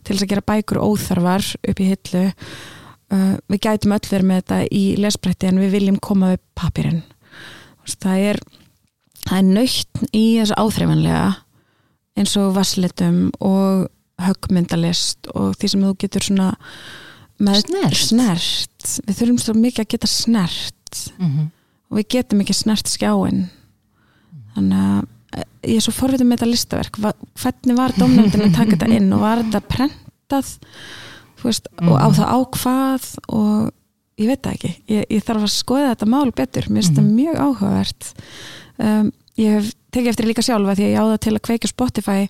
til 0.05 0.15
þess 0.15 0.23
að 0.27 0.31
gera 0.31 0.45
bækur 0.53 0.79
óþarfar 0.85 1.49
upp 1.73 1.81
í 1.83 1.89
hillu 1.91 2.23
uh, 2.29 3.33
við 3.51 3.63
gætum 3.67 3.97
öll 3.97 4.07
verið 4.13 4.29
með 4.31 4.43
þetta 4.45 4.61
í 4.71 4.83
lesbretti 5.03 5.49
en 5.51 5.59
við 5.65 5.75
viljum 5.75 5.99
koma 6.07 6.35
við 6.37 6.45
pappirinn 6.61 7.03
það 7.99 8.23
er 8.31 8.39
það 9.25 9.41
er 9.41 9.49
nöytt 9.59 10.05
í 10.15 10.25
þessu 10.39 10.61
áþreifanlega 10.63 11.25
eins 12.15 12.37
og 12.39 12.55
vasslitum 12.55 13.19
og 13.43 13.89
höggmyndalist 14.23 15.27
og 15.35 15.57
því 15.59 15.73
sem 15.73 15.83
þú 15.89 15.97
getur 16.05 16.23
svona 16.29 16.53
Snert. 17.43 17.97
snert. 17.99 18.85
við 19.09 19.17
þurfum 19.19 19.39
svo 19.43 19.55
mikið 19.59 19.83
að 19.83 19.93
geta 19.97 20.07
snert 20.15 21.01
Mhm. 21.19 21.49
Og 21.95 22.01
við 22.01 22.09
getum 22.17 22.41
ekki 22.43 22.57
snert 22.59 22.91
skjáin 22.91 23.45
þannig 24.57 24.81
að 24.83 25.39
eh, 25.39 25.47
ég 25.71 25.79
er 25.79 25.85
svo 25.87 25.95
forvitið 25.95 26.27
með 26.27 26.41
þetta 26.41 26.51
listaverk. 26.51 26.99
Hvernig 27.43 27.79
var 27.79 27.95
dómnefndin 27.99 28.45
að 28.49 28.57
taka 28.59 28.75
þetta 28.77 28.91
inn 28.99 29.13
og 29.15 29.23
var 29.23 29.43
þetta 29.45 29.63
prentað? 29.71 30.51
Veist, 31.45 31.67
og 31.85 31.95
á 32.01 32.09
Mhm. 32.09 32.15
það 32.17 32.35
ákvað 32.39 33.09
og 33.29 33.73
ég 34.19 34.27
veit 34.31 34.43
það 34.43 34.55
ekki. 34.57 34.71
Ég, 34.89 35.05
ég 35.11 35.25
þarf 35.27 35.43
að 35.45 35.53
skoða 35.53 35.91
þetta 35.95 36.07
mál 36.09 36.31
betur. 36.33 36.69
Mér 36.71 36.81
finnst 36.83 36.95
þetta 36.95 37.03
Mhm. 37.05 37.17
mjög 37.19 37.37
áhugavert. 37.45 38.13
Um, 38.79 39.13
ég 39.37 39.51
hef 39.59 39.73
tekið 39.93 40.09
eftir 40.09 40.27
líka 40.27 40.43
sjálfa 40.43 40.75
því 40.75 40.85
að 40.87 40.93
ég 40.95 40.99
á 40.99 41.05
það 41.13 41.21
til 41.21 41.35
að 41.35 41.45
kveikja 41.47 41.69
á 41.69 41.75
Spotify 41.75 42.29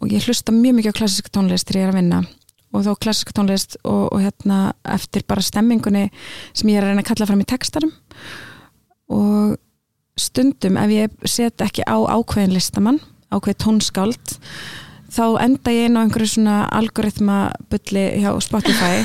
og 0.00 0.08
ég 0.10 0.24
hlusta 0.26 0.52
mjög 0.52 0.74
mikið 0.74 0.90
á 0.92 0.98
klassiska 0.98 1.30
tónlist 1.30 1.64
þegar 1.68 1.78
ég 1.80 1.86
er 1.88 1.92
að 1.92 2.00
vinna. 2.02 2.26
Og 2.74 2.84
þá 2.84 2.98
klassiska 3.00 3.32
tónlist 3.32 3.76
og, 3.84 4.12
og 4.12 4.20
hérna 4.20 4.72
eftir 4.84 5.22
bara 5.26 5.40
stemmingunni 5.40 6.10
sem 6.52 6.68
ég 6.68 6.76
er 6.76 6.82
að 6.82 6.88
reyna 6.92 7.02
að 7.02 7.10
kalla 7.14 7.26
fram 7.26 7.40
í 7.40 7.46
textarum 7.48 7.92
og 9.12 9.56
stundum 10.18 10.76
ef 10.80 10.92
ég 10.92 11.28
set 11.28 11.64
ekki 11.64 11.86
á 11.86 11.96
ákveðin 11.96 12.54
listamann, 12.56 13.00
ákveðin 13.32 13.62
tónskáld 13.64 14.36
þá 15.08 15.24
enda 15.40 15.72
ég 15.72 15.88
inn 15.88 15.96
á 15.96 16.04
einhverju 16.04 16.34
svona 16.34 16.56
algoritma 16.74 17.38
bulli 17.72 18.04
hjá 18.20 18.30
Spotify 18.44 19.02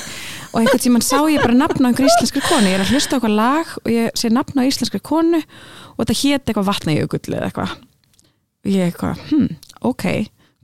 og 0.51 0.59
einhvern 0.61 0.83
tímann 0.83 1.05
sá 1.05 1.17
ég 1.31 1.41
bara 1.41 1.55
nafna 1.55 1.87
á 1.87 1.89
einhverju 1.91 2.11
íslenskri 2.11 2.43
konu, 2.43 2.67
ég 2.67 2.77
er 2.77 2.83
að 2.83 2.93
hlusta 2.93 3.15
á 3.15 3.17
eitthvað 3.17 3.37
lag 3.39 3.73
og 3.79 3.89
ég 3.93 4.19
sé 4.19 4.31
nafna 4.33 4.65
á 4.65 4.69
íslenskri 4.69 5.01
konu 5.01 5.39
og 5.39 6.03
þetta 6.03 6.19
hét 6.19 6.43
eitthvað 6.43 6.69
vatnajökull 6.69 7.35
eða 7.37 7.47
eitthvað. 7.47 7.75
Og 8.63 8.71
ég 8.71 8.91
eitthvað, 8.91 9.23
hm, 9.31 9.47
ok 9.83 10.05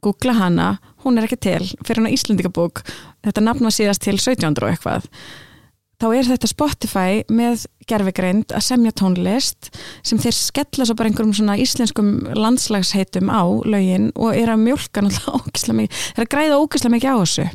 googla 0.04 0.36
hana, 0.38 0.70
hún 1.04 1.20
er 1.20 1.28
ekki 1.28 1.40
til 1.44 1.66
fyrir 1.84 2.02
hana 2.02 2.14
Íslendingabók, 2.14 2.84
þetta 3.26 3.44
nafna 3.44 3.72
síðast 3.74 4.04
til 4.06 4.16
1700 4.16 4.66
og 4.66 4.74
eitthvað 4.74 5.08
þá 6.00 6.06
er 6.16 6.28
þetta 6.30 6.50
Spotify 6.50 7.22
með 7.32 7.66
gerfigreind 7.90 8.54
að 8.56 8.66
semja 8.66 8.94
tónlist 8.96 9.72
sem 10.06 10.20
þeir 10.22 10.36
skella 10.38 10.88
svo 10.88 10.96
bara 11.00 11.12
einhverjum 11.12 11.36
svona 11.36 11.58
íslenskum 11.60 12.12
landslagsheitum 12.38 13.32
á 13.32 13.44
lögin 13.68 14.10
og 14.16 14.38
er 14.38 14.54
að 14.54 14.64
mjólka 14.64 15.04
náttúrulega 15.04 15.40
ógislega 15.44 15.80
mikið, 15.82 16.06
þeir 16.16 16.26
að 16.26 16.32
græða 16.36 16.62
ógislega 16.64 16.96
mikið 16.96 17.12
á 17.12 17.18
þessu. 17.20 17.48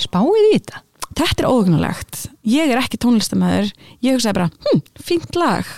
Spáið 0.00 0.40
í 0.40 0.54
þetta? 0.54 0.82
Þetta 1.10 1.42
er 1.42 1.50
óhugnulegt 1.50 2.24
ég 2.48 2.72
er 2.72 2.80
ekki 2.80 3.00
tónlistamæður 3.02 3.70
ég 4.06 4.16
hugsaði 4.16 4.36
bara, 4.38 4.50
hm, 4.66 4.82
fínt 5.04 5.38
lag. 5.38 5.76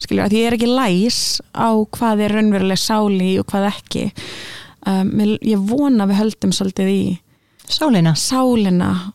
Skilju, 0.00 0.24
að 0.24 0.36
ég 0.38 0.46
er 0.48 0.56
ekki 0.56 0.70
læs 0.70 1.20
á 1.52 1.76
hvað 1.92 2.24
er 2.24 2.36
raunveruleg 2.38 2.80
sáli 2.80 3.34
og 3.40 3.50
hvað 3.50 3.66
ekki. 3.74 4.06
Um, 4.88 5.10
ég 5.44 5.60
vona 5.68 6.06
við 6.08 6.22
höldum 6.22 6.54
svolítið 6.56 6.88
í 6.88 7.02
Sálina. 7.68 8.14
sálina 8.16 9.12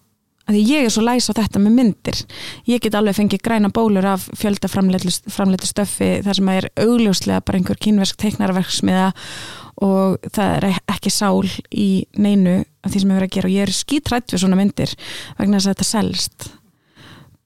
að 0.49 0.57
ég 0.61 0.85
er 0.85 0.93
svo 0.93 1.03
læs 1.05 1.29
á 1.31 1.33
þetta 1.37 1.61
með 1.61 1.77
myndir. 1.79 2.21
Ég 2.69 2.83
get 2.83 2.97
alveg 2.97 3.17
fengið 3.17 3.43
græna 3.45 3.71
bólur 3.73 4.05
af 4.09 4.27
fjölda 4.37 4.69
framleitu 4.69 5.69
stöffi 5.69 6.09
þar 6.25 6.39
sem 6.39 6.51
er 6.53 6.69
augljóslega 6.85 7.45
bara 7.45 7.59
einhver 7.59 7.79
kínversk 7.81 8.19
teiknarverksmiða 8.21 9.07
og 9.85 10.29
það 10.31 10.53
er 10.57 10.67
ekki 10.93 11.11
sál 11.11 11.47
í 11.71 12.05
neinu 12.21 12.61
af 12.85 12.93
því 12.93 13.01
sem 13.01 13.11
ég 13.11 13.19
verið 13.19 13.29
að 13.29 13.35
gera. 13.37 13.49
Og 13.49 13.55
ég 13.55 13.65
er 13.65 13.75
skítrætt 13.75 14.35
við 14.35 14.43
svona 14.45 14.59
myndir 14.59 14.93
vegna 15.39 15.57
þess 15.57 15.71
að 15.71 15.73
þetta 15.73 15.89
selst. 15.89 16.47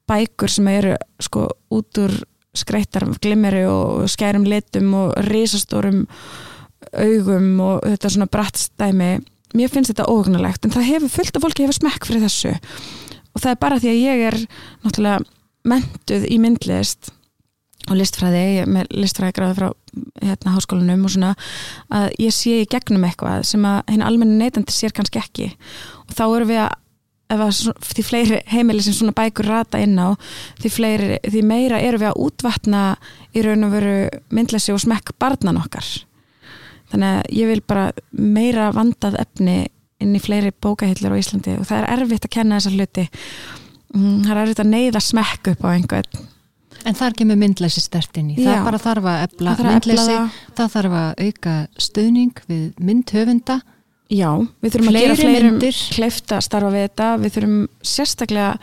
Bækur 0.09 0.51
sem 0.51 0.69
eru 0.73 0.99
sko 1.21 1.47
út 1.75 2.03
úr 2.03 2.19
skreittar 2.57 3.05
glimmeri 3.21 3.63
og 3.69 4.07
skærum 4.09 4.47
litum 4.49 4.93
og 4.97 5.11
risastórum 5.29 6.05
augum 6.97 7.59
og 7.61 7.83
þetta 7.85 8.09
svona 8.09 8.29
brattstæmi 8.31 9.11
mér 9.57 9.71
finnst 9.71 9.93
þetta 9.93 10.09
óhugnulegt 10.09 10.65
en 10.65 10.73
það 10.73 10.89
hefur 10.93 11.13
fullt 11.13 11.37
af 11.37 11.45
fólki 11.45 11.65
hefur 11.65 11.79
smekk 11.79 12.09
fyrir 12.09 12.25
þessu. 12.25 12.55
Og 13.33 13.43
það 13.43 13.53
er 13.53 13.61
bara 13.61 13.79
því 13.79 13.91
að 13.91 14.01
ég 14.01 14.25
er 14.29 14.37
náttúrulega 14.83 15.19
mentuð 15.69 16.27
í 16.29 16.37
myndlist 16.41 17.13
og 17.89 17.97
listfræði, 17.97 18.65
með 18.69 18.91
listfræði 18.93 19.35
gráði 19.37 19.57
frá 19.57 19.69
hérna 20.21 20.53
háskólanum 20.53 21.07
og 21.07 21.13
svona 21.13 21.31
að 21.95 22.09
ég 22.21 22.35
sé 22.35 22.59
í 22.61 22.67
gegnum 22.69 23.05
eitthvað 23.07 23.47
sem 23.49 23.65
að 23.65 23.79
henni 23.89 24.05
almenni 24.05 24.37
neytandi 24.37 24.75
sér 24.75 24.93
kannski 24.95 25.21
ekki. 25.21 25.49
Og 26.05 26.13
þá 26.17 26.23
erum 26.27 26.51
við 26.51 26.61
að 26.65 26.77
ef 27.29 27.41
að 27.45 27.59
því 27.85 28.05
fleiri 28.05 28.41
heimili 28.49 28.83
sem 28.83 28.95
svona 28.97 29.13
bækur 29.17 29.49
rata 29.49 29.81
inn 29.81 29.97
á 30.01 30.17
því, 30.61 30.71
fleiri, 30.73 31.17
því 31.29 31.43
meira 31.45 31.81
erum 31.85 32.01
við 32.01 32.09
að 32.09 32.21
útvatna 32.25 32.83
í 33.37 33.43
raun 33.45 33.67
og 33.67 33.73
veru 33.75 33.97
myndlesi 34.33 34.73
og 34.73 34.81
smekk 34.81 35.13
barnan 35.21 35.61
okkar 35.61 35.85
þannig 36.91 37.15
að 37.19 37.37
ég 37.39 37.51
vil 37.51 37.61
bara 37.67 37.85
meira 38.11 38.69
vandað 38.75 39.19
efni 39.21 39.59
inn 39.99 40.15
í 40.15 40.21
fleiri 40.23 40.51
bókahillur 40.63 41.15
á 41.15 41.19
Íslandi 41.19 41.57
og 41.59 41.67
það 41.67 41.81
er 41.81 41.95
erfitt 41.97 42.27
að 42.27 42.35
kenna 42.35 42.59
þessa 42.59 42.75
hluti. 42.75 43.07
Mm, 43.95 44.19
það 44.25 44.33
er 44.33 44.41
erfitt 44.43 44.61
að 44.63 44.69
neyða 44.73 45.01
smekk 45.03 45.51
upp 45.53 45.65
á 45.65 45.69
einhvern. 45.73 46.21
En 46.87 46.95
þar 46.95 47.15
kemur 47.19 47.39
myndleysi 47.39 47.81
stert 47.83 48.15
inn 48.21 48.29
í. 48.31 48.37
Það 48.39 48.53
Já. 48.53 48.59
er 48.59 48.67
bara 48.69 48.79
þarf 48.79 49.09
að 49.11 49.23
efla 49.25 49.51
Það 49.51 49.59
þarf 49.59 49.69
að 49.69 49.75
myndleysi 49.75 50.13
það. 50.13 50.37
Þarf 50.59 50.95
að 50.99 51.09
auka 51.25 51.55
stuðning 51.87 52.41
við 52.47 52.63
myndhöfunda. 52.89 53.59
Já, 54.09 54.29
við 54.63 54.73
þurfum 54.73 54.89
að 54.89 54.95
Fleiri 54.95 55.09
gera 55.09 55.17
fleirum 55.19 55.59
að 55.59 56.45
starfa 56.45 56.71
við 56.73 56.85
þetta. 56.87 57.09
Við 57.19 57.35
þurfum 57.35 57.59
sérstaklega 57.85 58.53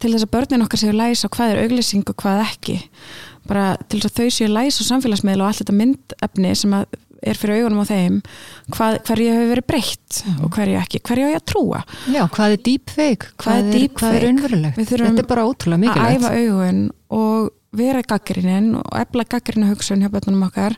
til 0.00 0.12
þess 0.14 0.26
að 0.26 0.32
börnin 0.36 0.64
okkar 0.64 0.80
séu 0.80 0.92
læs 0.94 1.24
á 1.26 1.28
hvað 1.32 1.54
er 1.54 1.62
auglýsing 1.64 2.04
og 2.12 2.18
hvað 2.20 2.42
ekki. 2.44 2.76
Bara 3.48 3.64
til 3.88 4.02
þess 4.02 4.10
að 4.10 4.20
þau 4.20 4.36
séu 4.36 4.50
læs 4.52 4.78
á 4.78 4.82
samfélagsmiðl 4.90 5.42
og 5.42 5.48
allt 5.48 5.62
þetta 5.62 5.78
myndefni 5.80 6.52
sem 6.60 6.76
að 6.76 7.00
er 7.22 7.38
fyrir 7.38 7.60
augunum 7.60 7.84
á 7.84 7.86
þeim 7.90 8.18
hvað, 8.74 8.98
hverju 9.08 9.32
hefur 9.34 9.50
verið 9.52 9.66
breytt 9.68 10.20
og 10.40 10.50
hverju 10.56 10.80
ekki, 10.80 11.00
hverju 11.06 11.28
á 11.28 11.30
ég 11.30 11.40
að 11.40 11.46
trúa? 11.52 11.80
Já, 12.10 12.22
hvað 12.34 12.56
er 12.56 12.62
deepfake? 12.68 13.32
Hvað 13.40 13.60
er 13.60 13.88
Hvað 14.00 14.18
er 14.18 14.26
raunverulegt? 14.26 14.78
Við 14.80 14.92
þurfum 14.92 15.10
Þetta 15.10 15.24
er 15.24 15.30
bara 15.32 15.46
ótrúlega 15.48 15.78
að 15.78 15.84
mikilvægt 15.86 16.20
æfa 16.20 16.34
augun 16.40 16.84
og 17.20 17.50
vera 17.80 18.04
gaggrinin 18.12 18.70
og 18.80 18.94
efla 18.98 19.26
gaggrina 19.30 19.70
hugsun 19.70 20.04
hjá 20.04 20.10
börnunum 20.12 20.46
okkar. 20.48 20.76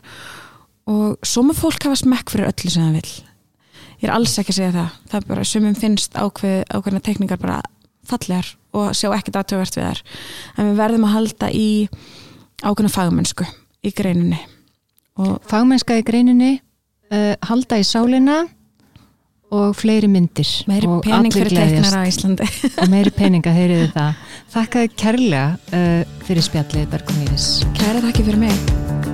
Og 0.89 1.15
má 1.23 1.53
fólk 1.55 1.87
hafa 1.87 1.99
smekk 2.01 2.33
fyrir 2.33 2.51
öllu 2.51 2.69
sem 2.73 2.83
það 2.83 2.97
vil 2.99 3.13
ég 4.03 4.09
er 4.09 4.15
alls 4.17 4.35
ekki 4.39 4.51
að 4.51 4.59
segja 4.59 4.73
það. 4.75 4.95
Það 5.09 5.19
er 5.19 5.27
bara 5.29 5.45
sumum 5.47 5.75
finnst 5.79 6.17
ákveð, 6.19 6.57
ákveðna 6.67 7.03
tekningar 7.05 7.39
bara 7.39 7.61
fallegar 8.03 8.49
og 8.75 8.91
sjá 8.97 9.07
ekkert 9.15 9.39
aðtöfvert 9.39 9.77
við 9.77 9.85
þær. 9.87 10.01
En 10.57 10.71
við 10.71 10.81
verðum 10.81 11.07
að 11.07 11.15
halda 11.15 11.51
í 11.55 11.69
ákveðna 12.63 12.91
fagmennsku 12.91 13.47
í 13.83 13.93
greininni 13.95 14.41
og 15.19 15.39
Fagmennska 15.49 15.97
í 15.99 16.05
greininni 16.05 16.57
uh, 16.57 17.33
halda 17.47 17.79
í 17.81 17.87
sálina 17.87 18.43
og 19.53 19.75
fleiri 19.77 20.09
myndir 20.09 20.49
meiri 20.69 20.89
og 20.89 21.03
pening 21.05 21.33
fyrir 21.35 21.53
teiknara 21.53 22.01
á 22.01 22.09
Íslandi. 22.09 22.47
Og 22.81 22.89
meiri 22.89 23.13
peninga, 23.13 23.53
heyriði 23.53 23.91
það. 23.93 24.23
Þakka 24.55 24.85
þér 24.85 24.95
kærlega 25.03 25.47
uh, 25.77 26.15
fyrir 26.25 26.49
spjallið 26.49 26.89
Bergum 26.95 27.25
Íris. 27.27 27.49
Kæra 27.77 28.01
þakki 28.07 28.31
fyrir 28.31 28.47
mig 28.47 29.12